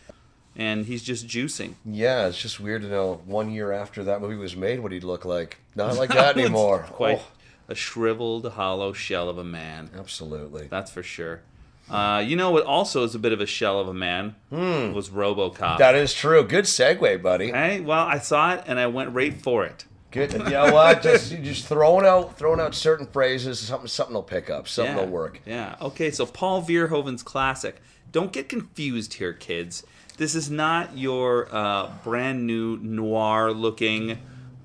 And 0.60 0.86
he's 0.86 1.04
just 1.04 1.26
juicing. 1.26 1.76
Yeah, 1.86 2.28
it's 2.28 2.38
just 2.38 2.60
weird 2.60 2.82
to 2.82 2.90
know 2.90 3.22
one 3.26 3.50
year 3.50 3.72
after 3.72 4.04
that 4.04 4.20
movie 4.20 4.36
was 4.36 4.58
made 4.58 4.82
what 4.82 4.92
he'd 4.92 5.06
look 5.06 5.24
like. 5.24 5.58
Not 5.74 5.96
like 5.96 6.10
that 6.14 6.38
anymore. 6.38 6.80
Quite 6.90 7.20
Oh, 7.20 7.26
a 7.70 7.76
shriveled, 7.76 8.46
hollow 8.52 8.92
shell 8.92 9.30
of 9.30 9.38
a 9.38 9.44
man. 9.44 9.90
absolutely. 9.98 10.68
That's 10.68 10.92
for 10.92 11.02
sure. 11.02 11.42
Uh, 11.90 12.24
you 12.26 12.36
know 12.36 12.52
what 12.52 12.66
also 12.66 13.04
is 13.04 13.16
a 13.16 13.20
bit 13.20 13.32
of 13.32 13.42
a 13.42 13.46
shell 13.46 13.80
of 13.80 13.88
a 13.88 13.94
man 13.94 14.36
hmm. 14.50 14.92
was 14.92 15.10
RoboCop. 15.10 15.78
That 15.78 15.96
is 15.96 16.14
true. 16.14 16.44
Good 16.44 16.66
segue, 16.66 17.22
buddy. 17.22 17.52
Hey, 17.52 17.80
well, 17.80 18.06
I 18.06 18.20
saw 18.20 18.54
it 18.54 18.64
and 18.68 18.80
I 18.80 18.88
went 18.88 19.12
right 19.12 19.42
for 19.42 19.66
it. 19.66 19.86
Good. 20.12 20.34
You 20.34 20.40
know 20.40 20.74
what? 20.74 21.02
Just 21.04 21.32
just 21.44 21.68
throwing 21.68 22.06
out 22.06 22.38
throwing 22.38 22.60
out 22.60 22.74
certain 22.74 23.06
phrases. 23.06 23.60
Something 23.60 23.88
something 23.88 24.16
will 24.16 24.24
pick 24.24 24.50
up. 24.50 24.68
Something 24.68 24.96
yeah. 24.96 25.04
will 25.04 25.12
work. 25.12 25.40
Yeah. 25.46 25.76
Okay, 25.82 26.10
so 26.10 26.26
Paul 26.26 26.64
Verhoeven's 26.64 27.22
classic. 27.22 27.80
Don't 28.12 28.34
get 28.34 28.50
confused 28.50 29.14
here, 29.16 29.34
kids. 29.34 29.84
This 30.20 30.36
is 30.36 30.52
not 30.52 30.98
your 30.98 31.48
uh, 31.50 31.94
brand 32.04 32.46
new 32.46 32.76
noir 32.82 33.54
looking 33.54 34.20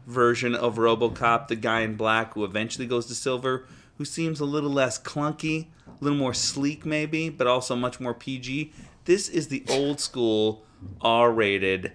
version 0.04 0.52
of 0.52 0.78
Robocop, 0.78 1.46
the 1.46 1.54
guy 1.54 1.82
in 1.82 1.94
black 1.94 2.34
who 2.34 2.42
eventually 2.42 2.88
goes 2.88 3.06
to 3.06 3.14
silver, 3.14 3.64
who 3.96 4.04
seems 4.04 4.40
a 4.40 4.44
little 4.44 4.68
less 4.68 5.00
clunky, 5.00 5.66
a 5.86 6.02
little 6.02 6.18
more 6.18 6.34
sleek, 6.34 6.84
maybe, 6.84 7.28
but 7.28 7.46
also 7.46 7.76
much 7.76 8.00
more 8.00 8.12
PG. 8.12 8.72
This 9.04 9.28
is 9.28 9.46
the 9.46 9.64
old 9.70 10.00
school 10.00 10.64
R 11.00 11.30
rated, 11.30 11.92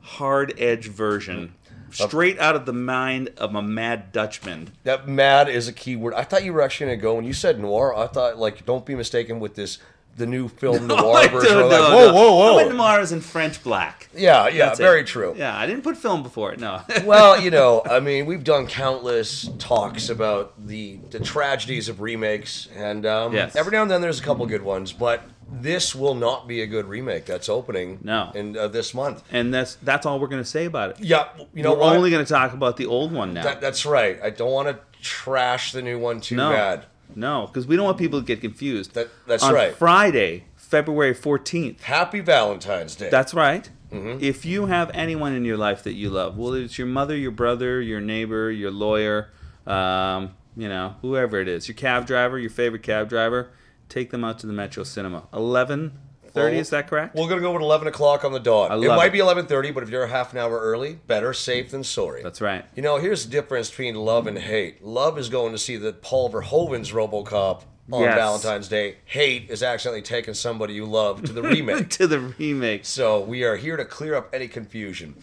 hard 0.00 0.54
edge 0.58 0.88
version. 0.88 1.56
Straight 1.90 2.38
out 2.38 2.56
of 2.56 2.64
the 2.64 2.72
mind 2.72 3.28
of 3.36 3.54
a 3.54 3.60
mad 3.60 4.10
Dutchman. 4.10 4.72
That 4.84 5.06
mad 5.06 5.50
is 5.50 5.68
a 5.68 5.72
key 5.72 5.96
word. 5.96 6.14
I 6.14 6.24
thought 6.24 6.44
you 6.44 6.54
were 6.54 6.62
actually 6.62 6.86
gonna 6.86 6.96
go 6.96 7.16
when 7.16 7.24
you 7.26 7.34
said 7.34 7.60
noir. 7.60 7.94
I 7.94 8.06
thought 8.06 8.38
like 8.38 8.64
don't 8.64 8.86
be 8.86 8.94
mistaken 8.94 9.38
with 9.38 9.54
this 9.54 9.78
the 10.16 10.26
new 10.26 10.48
film 10.48 10.86
No, 10.86 10.96
noir 10.96 11.28
version. 11.28 11.52
don't 11.58 11.70
Like, 11.70 11.80
whoa, 11.80 12.06
no. 12.08 12.14
whoa, 12.14 12.34
whoa! 12.36 12.56
Went 12.56 12.74
noir 12.74 13.00
is 13.00 13.12
in 13.12 13.20
French 13.20 13.62
black. 13.62 14.08
Yeah, 14.14 14.48
yeah, 14.48 14.66
That's 14.66 14.78
it. 14.78 14.82
very 14.82 15.04
true. 15.04 15.34
Yeah, 15.36 15.56
I 15.56 15.66
didn't 15.66 15.82
put 15.82 15.96
film 15.96 16.22
before 16.22 16.52
it. 16.52 16.60
No. 16.60 16.82
well, 17.04 17.40
you 17.40 17.50
know, 17.50 17.82
I 17.84 18.00
mean, 18.00 18.26
we've 18.26 18.44
done 18.44 18.66
countless 18.66 19.48
talks 19.58 20.08
about 20.08 20.54
the 20.66 20.98
the 21.10 21.18
tragedies 21.20 21.88
of 21.88 22.00
remakes, 22.00 22.68
and 22.76 23.04
um, 23.06 23.32
Yes. 23.34 23.56
every 23.56 23.72
now 23.72 23.82
and 23.82 23.90
then 23.90 24.00
there's 24.00 24.20
a 24.20 24.22
couple 24.22 24.46
good 24.46 24.62
ones, 24.62 24.92
but 24.92 25.22
this 25.50 25.94
will 25.94 26.14
not 26.14 26.48
be 26.48 26.62
a 26.62 26.66
good 26.66 26.86
remake 26.86 27.26
that's 27.26 27.48
opening 27.48 27.98
No. 28.02 28.30
in 28.34 28.56
uh, 28.56 28.66
this 28.68 28.94
month. 28.94 29.22
and 29.30 29.52
that's 29.52 29.74
that's 29.82 30.06
all 30.06 30.18
we're 30.18 30.28
gonna 30.28 30.44
say 30.44 30.64
about 30.64 30.90
it. 30.90 31.00
Yeah, 31.00 31.28
you 31.52 31.62
know 31.62 31.72
we're 31.74 31.80
what? 31.80 31.96
only 31.96 32.10
gonna 32.10 32.24
talk 32.24 32.52
about 32.54 32.76
the 32.76 32.86
old 32.86 33.12
one 33.12 33.34
now. 33.34 33.42
That, 33.42 33.60
that's 33.60 33.84
right. 33.84 34.18
I 34.22 34.30
don't 34.30 34.50
want 34.52 34.68
to 34.68 34.78
trash 35.02 35.72
the 35.72 35.82
new 35.82 35.98
one 35.98 36.20
too 36.20 36.36
no, 36.36 36.50
bad. 36.50 36.86
No, 37.16 37.46
because 37.46 37.66
we 37.66 37.76
don't 37.76 37.84
want 37.84 37.98
people 37.98 38.20
to 38.20 38.26
get 38.26 38.40
confused. 38.40 38.94
That, 38.94 39.08
that's 39.26 39.42
On 39.42 39.54
right. 39.54 39.74
Friday, 39.74 40.44
February 40.56 41.14
fourteenth. 41.14 41.82
Happy 41.82 42.20
Valentine's 42.20 42.96
Day. 42.96 43.08
That's 43.10 43.34
right. 43.34 43.68
Mhm. 43.92 44.20
If 44.20 44.44
you 44.44 44.66
have 44.66 44.90
anyone 44.92 45.32
in 45.34 45.44
your 45.44 45.56
life 45.56 45.82
that 45.84 45.92
you 45.92 46.10
love, 46.10 46.36
well, 46.36 46.52
it's 46.54 46.78
your 46.78 46.86
mother, 46.88 47.16
your 47.16 47.30
brother, 47.30 47.80
your 47.80 48.00
neighbor, 48.00 48.50
your 48.50 48.70
lawyer, 48.72 49.30
um, 49.66 50.30
you 50.56 50.68
know, 50.68 50.96
whoever 51.02 51.38
it 51.40 51.48
is, 51.48 51.68
your 51.68 51.76
cab 51.76 52.06
driver, 52.06 52.38
your 52.38 52.50
favorite 52.50 52.82
cab 52.82 53.08
driver, 53.08 53.50
take 53.88 54.10
them 54.10 54.24
out 54.24 54.38
to 54.40 54.46
the 54.46 54.52
Metro 54.52 54.82
Cinema. 54.84 55.28
Eleven 55.32 55.92
thirty, 56.34 56.56
Well, 56.56 56.60
is 56.60 56.70
that 56.70 56.88
correct? 56.88 57.14
We're 57.14 57.28
gonna 57.28 57.40
go 57.40 57.54
at 57.54 57.60
eleven 57.62 57.88
o'clock 57.88 58.24
on 58.24 58.32
the 58.32 58.40
dot. 58.40 58.70
I 58.70 58.74
it 58.74 58.78
love 58.78 58.96
might 58.98 59.06
it. 59.06 59.12
be 59.12 59.18
eleven 59.20 59.46
thirty, 59.46 59.70
but 59.70 59.82
if 59.82 59.88
you're 59.88 60.02
a 60.04 60.08
half 60.08 60.32
an 60.32 60.38
hour 60.38 60.58
early, 60.60 60.98
better 61.06 61.32
safe 61.32 61.70
than 61.70 61.84
sorry. 61.84 62.22
That's 62.22 62.40
right. 62.40 62.64
You 62.74 62.82
know, 62.82 62.98
here's 62.98 63.24
the 63.24 63.30
difference 63.30 63.70
between 63.70 63.94
love 63.94 64.26
and 64.26 64.36
hate. 64.38 64.84
Love 64.84 65.18
is 65.18 65.28
going 65.28 65.52
to 65.52 65.58
see 65.58 65.76
the 65.76 65.92
Paul 65.92 66.30
Verhoeven's 66.30 66.92
RoboCop 66.92 67.62
on 67.92 68.02
Yes. 68.02 68.14
Valentine's 68.16 68.68
Day. 68.68 68.96
Hate 69.04 69.50
is 69.50 69.62
accidentally 69.62 70.02
taking 70.02 70.34
somebody 70.34 70.74
you 70.74 70.86
love 70.86 71.22
to 71.24 71.32
the 71.32 71.42
remake. 71.54 71.90
to 71.90 72.06
the 72.06 72.18
remake. 72.20 72.84
So 72.84 73.20
we 73.20 73.44
are 73.44 73.56
here 73.56 73.76
to 73.76 73.84
clear 73.84 74.14
up 74.14 74.30
any 74.34 74.48
confusion. 74.48 75.14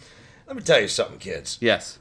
Let 0.46 0.56
me 0.56 0.62
tell 0.62 0.80
you 0.80 0.88
something, 0.88 1.18
kids. 1.18 1.58
Yes. 1.60 1.98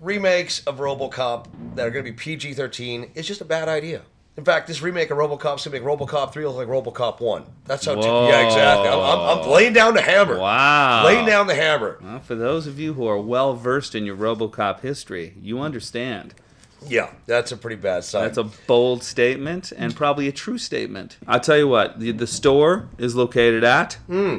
Remakes 0.00 0.60
of 0.66 0.78
RoboCop 0.78 1.46
that 1.74 1.86
are 1.86 1.90
going 1.90 2.04
to 2.04 2.10
be 2.10 2.16
PG-13 2.16 3.16
is 3.16 3.26
just 3.26 3.40
a 3.40 3.44
bad 3.44 3.68
idea. 3.68 4.02
In 4.38 4.44
fact, 4.44 4.68
this 4.68 4.80
remake 4.80 5.10
of 5.10 5.18
RoboCop's 5.18 5.40
going 5.40 5.58
to 5.62 5.70
make 5.70 5.82
RoboCop 5.82 6.32
3 6.32 6.46
look 6.46 6.56
like 6.56 6.68
RoboCop 6.68 7.18
1. 7.18 7.44
That's 7.64 7.84
how. 7.86 7.96
Whoa. 7.96 8.28
yeah, 8.28 8.46
exactly. 8.46 8.86
I'm, 8.86 9.00
I'm, 9.00 9.40
I'm 9.40 9.48
laying 9.50 9.72
down 9.72 9.94
the 9.94 10.00
hammer. 10.00 10.38
Wow. 10.38 11.04
Laying 11.04 11.26
down 11.26 11.48
the 11.48 11.56
hammer. 11.56 11.98
Well, 12.00 12.20
for 12.20 12.36
those 12.36 12.68
of 12.68 12.78
you 12.78 12.94
who 12.94 13.04
are 13.08 13.18
well 13.18 13.54
versed 13.54 13.96
in 13.96 14.06
your 14.06 14.16
RoboCop 14.16 14.78
history, 14.78 15.34
you 15.42 15.58
understand. 15.58 16.34
Yeah, 16.86 17.10
that's 17.26 17.50
a 17.50 17.56
pretty 17.56 17.82
bad 17.82 18.04
sign. 18.04 18.22
That's 18.22 18.38
a 18.38 18.44
bold 18.44 19.02
statement 19.02 19.72
and 19.76 19.96
probably 19.96 20.28
a 20.28 20.32
true 20.32 20.58
statement. 20.58 21.18
I'll 21.26 21.40
tell 21.40 21.58
you 21.58 21.66
what, 21.66 21.98
the, 21.98 22.12
the 22.12 22.28
store 22.28 22.88
is 22.96 23.16
located 23.16 23.64
at. 23.64 23.94
Hmm. 24.06 24.38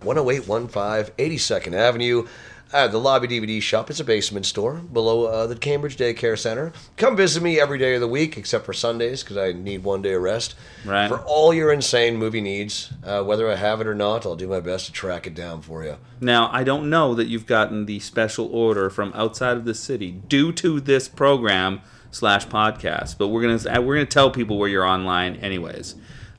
10815 0.00 1.14
82nd 1.16 1.72
Avenue. 1.74 2.26
Uh, 2.72 2.86
the 2.86 3.00
Lobby 3.00 3.26
DVD 3.26 3.60
Shop. 3.60 3.90
It's 3.90 3.98
a 3.98 4.04
basement 4.04 4.46
store 4.46 4.74
below 4.74 5.24
uh, 5.24 5.46
the 5.48 5.56
Cambridge 5.56 5.96
Daycare 5.96 6.38
Center. 6.38 6.72
Come 6.96 7.16
visit 7.16 7.42
me 7.42 7.58
every 7.58 7.78
day 7.78 7.96
of 7.96 8.00
the 8.00 8.06
week 8.06 8.36
except 8.36 8.64
for 8.64 8.72
Sundays 8.72 9.24
because 9.24 9.36
I 9.36 9.50
need 9.50 9.82
one 9.82 10.02
day 10.02 10.12
of 10.12 10.22
rest. 10.22 10.54
Right. 10.84 11.08
For 11.08 11.18
all 11.22 11.52
your 11.52 11.72
insane 11.72 12.16
movie 12.16 12.40
needs, 12.40 12.92
uh, 13.02 13.24
whether 13.24 13.50
I 13.50 13.56
have 13.56 13.80
it 13.80 13.88
or 13.88 13.94
not, 13.96 14.24
I'll 14.24 14.36
do 14.36 14.46
my 14.46 14.60
best 14.60 14.86
to 14.86 14.92
track 14.92 15.26
it 15.26 15.34
down 15.34 15.62
for 15.62 15.82
you. 15.82 15.96
Now, 16.20 16.48
I 16.52 16.62
don't 16.62 16.88
know 16.88 17.12
that 17.14 17.26
you've 17.26 17.46
gotten 17.46 17.86
the 17.86 17.98
special 17.98 18.46
order 18.54 18.88
from 18.88 19.12
outside 19.16 19.56
of 19.56 19.64
the 19.64 19.74
city 19.74 20.12
due 20.12 20.52
to 20.52 20.80
this 20.80 21.08
program 21.08 21.80
slash 22.12 22.46
podcast, 22.46 23.18
but 23.18 23.28
we're 23.28 23.42
gonna 23.42 23.80
we're 23.80 23.96
gonna 23.96 24.06
tell 24.06 24.30
people 24.30 24.58
where 24.58 24.68
you're 24.68 24.86
online, 24.86 25.34
anyways. 25.36 25.96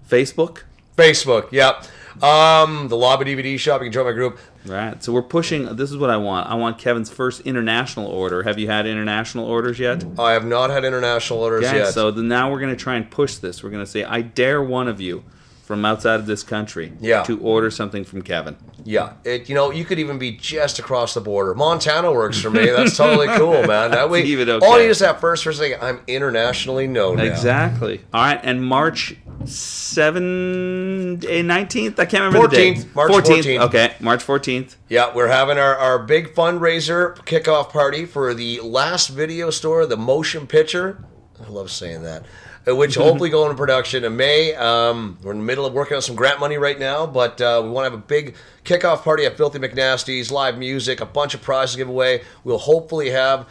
Facebook. 0.07 0.63
Facebook, 0.97 1.51
yep. 1.51 1.85
Um, 2.21 2.89
the 2.89 2.97
Lobby 2.97 3.25
DVD 3.25 3.57
Shop. 3.57 3.81
You 3.81 3.85
can 3.85 3.93
join 3.93 4.05
my 4.05 4.11
group. 4.11 4.37
Right. 4.65 5.03
So 5.03 5.11
we're 5.11 5.21
pushing. 5.23 5.75
This 5.75 5.89
is 5.91 5.97
what 5.97 6.09
I 6.09 6.17
want. 6.17 6.49
I 6.49 6.55
want 6.55 6.77
Kevin's 6.77 7.09
first 7.09 7.41
international 7.41 8.07
order. 8.07 8.43
Have 8.43 8.59
you 8.59 8.67
had 8.67 8.85
international 8.85 9.45
orders 9.45 9.79
yet? 9.79 10.03
I 10.19 10.33
have 10.33 10.45
not 10.45 10.69
had 10.69 10.85
international 10.85 11.39
orders 11.41 11.65
Okay, 11.65 11.79
yet. 11.79 11.93
so 11.93 12.11
then 12.11 12.27
now 12.27 12.51
we're 12.51 12.59
going 12.59 12.75
to 12.75 12.81
try 12.81 12.95
and 12.95 13.09
push 13.09 13.35
this. 13.37 13.63
We're 13.63 13.71
going 13.71 13.83
to 13.85 13.89
say, 13.91 14.03
I 14.03 14.21
dare 14.21 14.61
one 14.61 14.87
of 14.87 15.01
you 15.01 15.23
from 15.63 15.85
outside 15.85 16.19
of 16.19 16.25
this 16.25 16.43
country 16.43 16.91
Yeah. 16.99 17.23
to 17.23 17.39
order 17.39 17.71
something 17.71 18.03
from 18.03 18.23
Kevin. 18.23 18.57
Yeah, 18.83 19.13
it, 19.23 19.47
you 19.47 19.55
know, 19.55 19.71
you 19.71 19.85
could 19.85 19.99
even 19.99 20.19
be 20.19 20.33
just 20.33 20.79
across 20.79 21.13
the 21.13 21.21
border. 21.21 21.53
Montana 21.53 22.11
works 22.11 22.41
for 22.41 22.49
me. 22.49 22.65
That's 22.65 22.97
totally 22.97 23.27
cool, 23.37 23.63
man. 23.65 23.91
That 23.91 24.09
way, 24.09 24.23
Even 24.23 24.49
all 24.49 24.57
okay. 24.57 24.83
you 24.83 24.89
just 24.89 24.99
have 25.01 25.19
first 25.21 25.43
first 25.45 25.59
thing, 25.59 25.75
I'm 25.81 26.01
internationally 26.07 26.87
known 26.87 27.17
now. 27.17 27.23
Exactly. 27.23 28.01
All 28.13 28.21
right, 28.21 28.39
and 28.43 28.65
March 28.65 29.15
7 29.45 31.00
eh, 31.25 31.41
19th? 31.41 31.99
I 31.99 32.05
can't 32.05 32.23
remember 32.23 32.47
the 32.47 32.55
14th, 32.55 32.75
date. 32.83 32.95
March 32.95 33.11
14th. 33.11 33.59
Okay, 33.67 33.93
March 33.99 34.25
14th. 34.25 34.75
Yeah, 34.89 35.13
we're 35.13 35.27
having 35.27 35.57
our, 35.57 35.75
our 35.75 35.99
big 35.99 36.33
fundraiser 36.33 37.15
kickoff 37.25 37.69
party 37.69 38.05
for 38.05 38.33
the 38.33 38.59
last 38.61 39.07
video 39.09 39.49
store, 39.49 39.85
the 39.85 39.97
motion 39.97 40.47
picture. 40.47 41.03
I 41.43 41.49
love 41.49 41.71
saying 41.71 42.03
that. 42.03 42.25
uh, 42.67 42.75
Which 42.75 42.95
hopefully 43.05 43.29
go 43.29 43.43
into 43.45 43.55
production 43.57 44.03
in 44.03 44.15
May. 44.15 44.53
Um, 44.55 45.17
we're 45.23 45.31
in 45.31 45.39
the 45.39 45.43
middle 45.43 45.65
of 45.65 45.73
working 45.73 45.95
on 45.95 46.01
some 46.01 46.15
grant 46.15 46.39
money 46.39 46.57
right 46.57 46.79
now, 46.79 47.05
but 47.07 47.41
uh, 47.41 47.61
we 47.63 47.69
want 47.69 47.85
to 47.85 47.91
have 47.91 47.99
a 47.99 48.03
big 48.05 48.35
kickoff 48.63 49.01
party 49.03 49.25
at 49.25 49.37
Filthy 49.37 49.59
McNasty's, 49.59 50.31
live 50.31 50.57
music, 50.57 51.01
a 51.01 51.05
bunch 51.05 51.33
of 51.33 51.41
prizes 51.41 51.73
to 51.73 51.77
give 51.79 51.89
away. 51.89 52.21
We'll 52.43 52.59
hopefully 52.59 53.09
have 53.09 53.47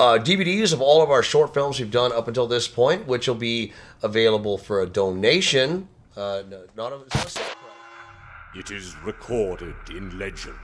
uh, 0.00 0.18
DVDs 0.18 0.72
of 0.72 0.80
all 0.80 1.02
of 1.02 1.10
our 1.10 1.22
short 1.22 1.52
films 1.54 1.78
we've 1.78 1.90
done 1.90 2.12
up 2.12 2.26
until 2.28 2.46
this 2.46 2.66
point, 2.68 3.06
which 3.06 3.28
will 3.28 3.34
be 3.34 3.72
available 4.02 4.58
for 4.58 4.80
a 4.80 4.86
donation. 4.86 5.88
Uh, 6.14 6.42
no, 6.50 6.64
not 6.76 6.92
a, 6.92 6.96
it's 7.00 7.14
not 7.14 7.26
a 7.26 7.30
sale 7.30 7.44
price. 7.44 8.54
It 8.54 8.70
is 8.70 8.94
recorded 9.02 9.74
in 9.88 10.18
legend. 10.18 10.58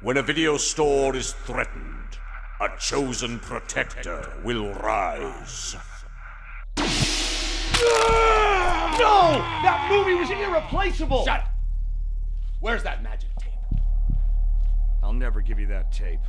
When 0.00 0.16
a 0.16 0.22
video 0.22 0.56
store 0.56 1.14
is 1.14 1.32
threatened, 1.32 2.18
a 2.60 2.68
chosen 2.78 3.40
protector 3.40 4.32
will 4.42 4.72
rise. 4.74 5.76
No! 8.98 9.42
That 9.62 9.88
movie 9.90 10.14
was 10.14 10.30
irreplaceable! 10.30 11.24
Shut 11.26 11.40
up! 11.40 11.48
Where's 12.60 12.82
that 12.84 13.02
magic 13.02 13.28
tape? 13.38 13.52
I'll 15.02 15.12
never 15.12 15.42
give 15.42 15.58
you 15.58 15.66
that 15.66 15.92
tape. 15.92 16.20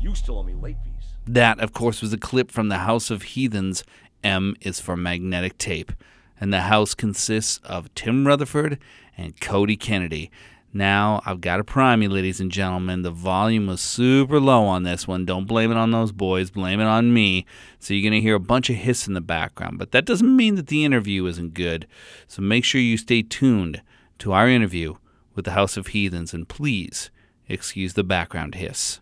You 0.00 0.16
still 0.16 0.38
owe 0.38 0.42
me 0.42 0.54
late 0.54 0.78
fees. 0.82 1.10
That, 1.26 1.60
of 1.60 1.72
course, 1.72 2.00
was 2.02 2.12
a 2.12 2.18
clip 2.18 2.50
from 2.50 2.68
the 2.68 2.78
House 2.78 3.10
of 3.10 3.22
Heathens. 3.22 3.84
M 4.24 4.56
is 4.60 4.80
for 4.80 4.96
magnetic 4.96 5.56
tape. 5.56 5.92
And 6.40 6.52
the 6.52 6.62
house 6.62 6.94
consists 6.94 7.60
of 7.64 7.94
Tim 7.94 8.26
Rutherford 8.26 8.78
and 9.16 9.38
Cody 9.40 9.76
Kennedy. 9.76 10.30
Now, 10.72 11.20
I've 11.26 11.40
got 11.40 11.56
to 11.56 11.64
prime 11.64 12.00
you, 12.00 12.08
ladies 12.08 12.40
and 12.40 12.50
gentlemen. 12.50 13.02
The 13.02 13.10
volume 13.10 13.66
was 13.66 13.80
super 13.80 14.38
low 14.38 14.64
on 14.64 14.84
this 14.84 15.06
one. 15.08 15.24
Don't 15.24 15.46
blame 15.46 15.72
it 15.72 15.76
on 15.76 15.90
those 15.90 16.12
boys, 16.12 16.50
blame 16.50 16.78
it 16.78 16.84
on 16.84 17.12
me. 17.12 17.44
So, 17.80 17.92
you're 17.92 18.08
going 18.08 18.20
to 18.20 18.24
hear 18.24 18.36
a 18.36 18.40
bunch 18.40 18.70
of 18.70 18.76
hiss 18.76 19.08
in 19.08 19.14
the 19.14 19.20
background. 19.20 19.78
But 19.78 19.90
that 19.90 20.06
doesn't 20.06 20.36
mean 20.36 20.54
that 20.54 20.68
the 20.68 20.84
interview 20.84 21.26
isn't 21.26 21.54
good. 21.54 21.88
So, 22.28 22.40
make 22.40 22.64
sure 22.64 22.80
you 22.80 22.96
stay 22.96 23.22
tuned 23.22 23.82
to 24.20 24.32
our 24.32 24.48
interview 24.48 24.94
with 25.34 25.44
the 25.44 25.52
House 25.52 25.76
of 25.76 25.88
Heathens. 25.88 26.32
And 26.32 26.48
please 26.48 27.10
excuse 27.48 27.94
the 27.94 28.04
background 28.04 28.54
hiss. 28.54 29.00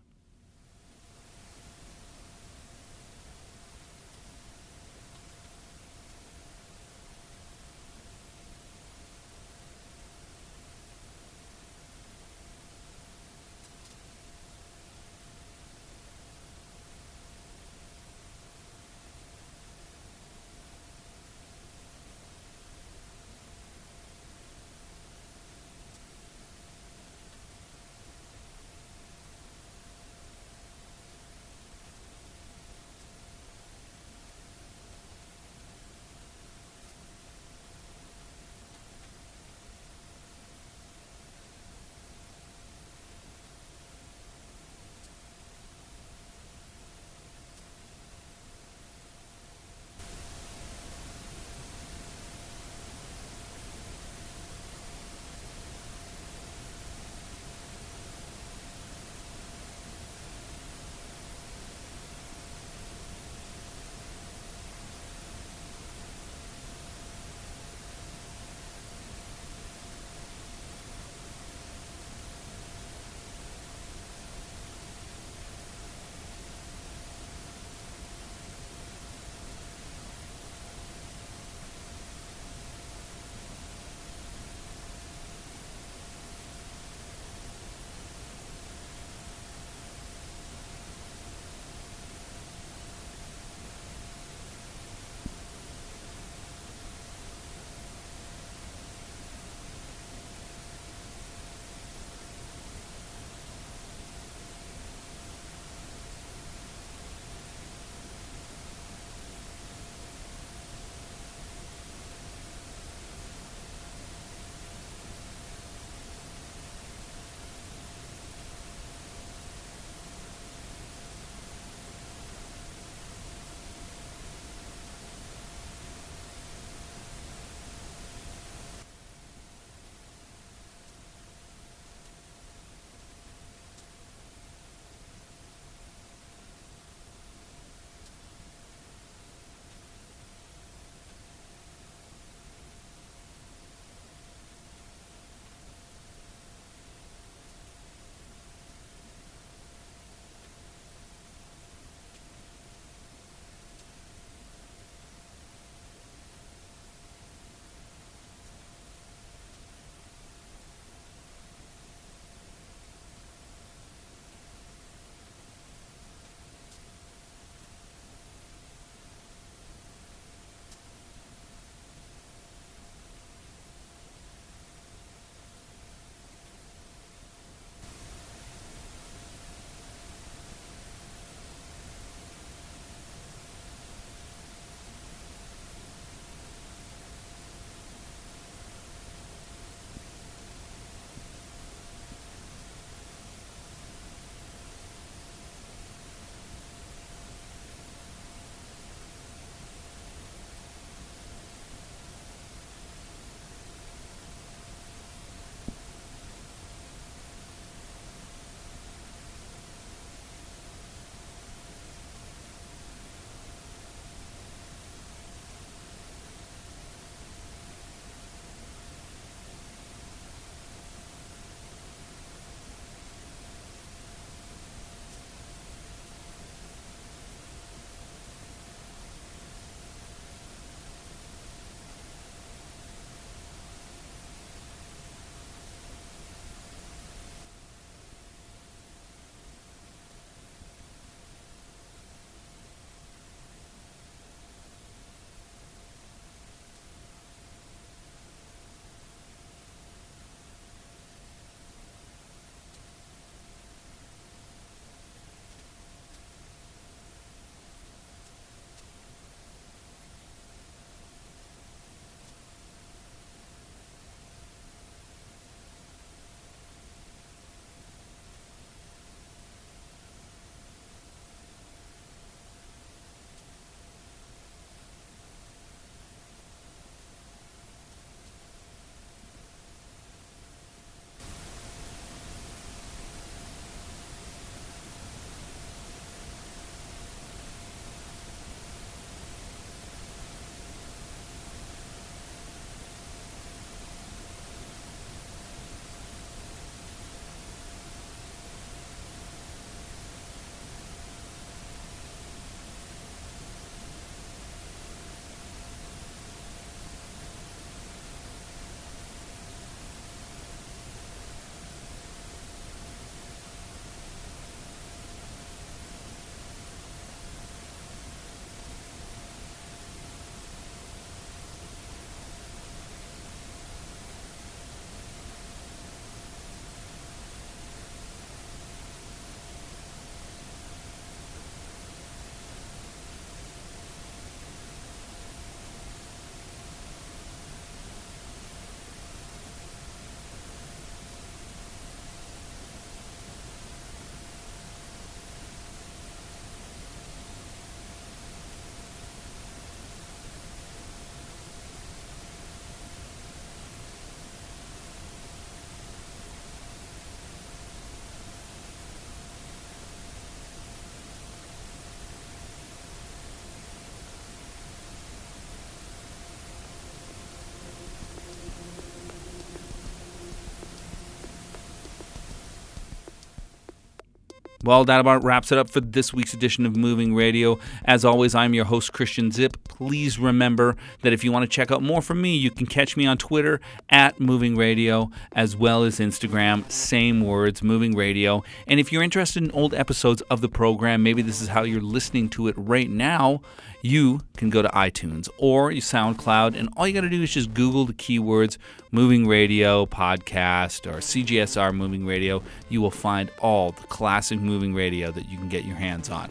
Well, 374.68 374.84
that 374.84 375.00
about 375.00 375.24
wraps 375.24 375.50
it 375.50 375.56
up 375.56 375.70
for 375.70 375.80
this 375.80 376.12
week's 376.12 376.34
edition 376.34 376.66
of 376.66 376.76
Moving 376.76 377.14
Radio. 377.14 377.58
As 377.86 378.04
always, 378.04 378.34
I'm 378.34 378.52
your 378.52 378.66
host, 378.66 378.92
Christian 378.92 379.30
Zip. 379.30 379.56
Please 379.64 380.18
remember 380.18 380.76
that 381.00 381.14
if 381.14 381.24
you 381.24 381.32
want 381.32 381.44
to 381.44 381.48
check 381.48 381.72
out 381.72 381.82
more 381.82 382.02
from 382.02 382.20
me, 382.20 382.36
you 382.36 382.50
can 382.50 382.66
catch 382.66 382.94
me 382.94 383.06
on 383.06 383.16
Twitter 383.16 383.62
at 383.88 384.20
Moving 384.20 384.56
Radio, 384.56 385.10
as 385.32 385.56
well 385.56 385.84
as 385.84 386.00
Instagram, 386.00 386.70
same 386.70 387.22
words, 387.22 387.62
Moving 387.62 387.96
Radio. 387.96 388.44
And 388.66 388.78
if 388.78 388.92
you're 388.92 389.02
interested 389.02 389.42
in 389.42 389.50
old 389.52 389.72
episodes 389.72 390.20
of 390.28 390.42
the 390.42 390.50
program, 390.50 391.02
maybe 391.02 391.22
this 391.22 391.40
is 391.40 391.48
how 391.48 391.62
you're 391.62 391.80
listening 391.80 392.28
to 392.28 392.46
it 392.48 392.54
right 392.58 392.90
now, 392.90 393.40
you 393.80 394.20
can 394.36 394.50
go 394.50 394.60
to 394.60 394.68
iTunes 394.70 395.28
or 395.38 395.70
SoundCloud, 395.70 396.58
and 396.58 396.68
all 396.76 396.86
you 396.86 396.94
got 396.94 397.02
to 397.02 397.08
do 397.08 397.22
is 397.22 397.32
just 397.32 397.54
Google 397.54 397.86
the 397.86 397.92
keywords 397.92 398.58
Moving 398.90 399.26
Radio 399.26 399.86
Podcast 399.86 400.86
or 400.86 400.98
CJSR 400.98 401.74
Moving 401.74 402.06
Radio. 402.06 402.42
You 402.68 402.80
will 402.80 402.90
find 402.90 403.30
all 403.38 403.72
the 403.72 403.82
classic 403.84 404.40
moving 404.58 404.74
radio 404.74 405.12
that 405.12 405.28
you 405.28 405.38
can 405.38 405.48
get 405.48 405.64
your 405.64 405.76
hands 405.76 406.10
on. 406.10 406.28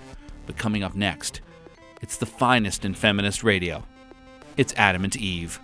But 0.48 0.58
coming 0.58 0.84
up 0.84 0.94
next, 0.94 1.40
it's 2.02 2.18
the 2.18 2.26
finest 2.26 2.84
in 2.84 2.94
feminist 2.94 3.42
radio. 3.42 3.86
It's 4.58 4.74
Adam 4.76 5.06
and 5.06 5.16
Eve. 5.16 5.62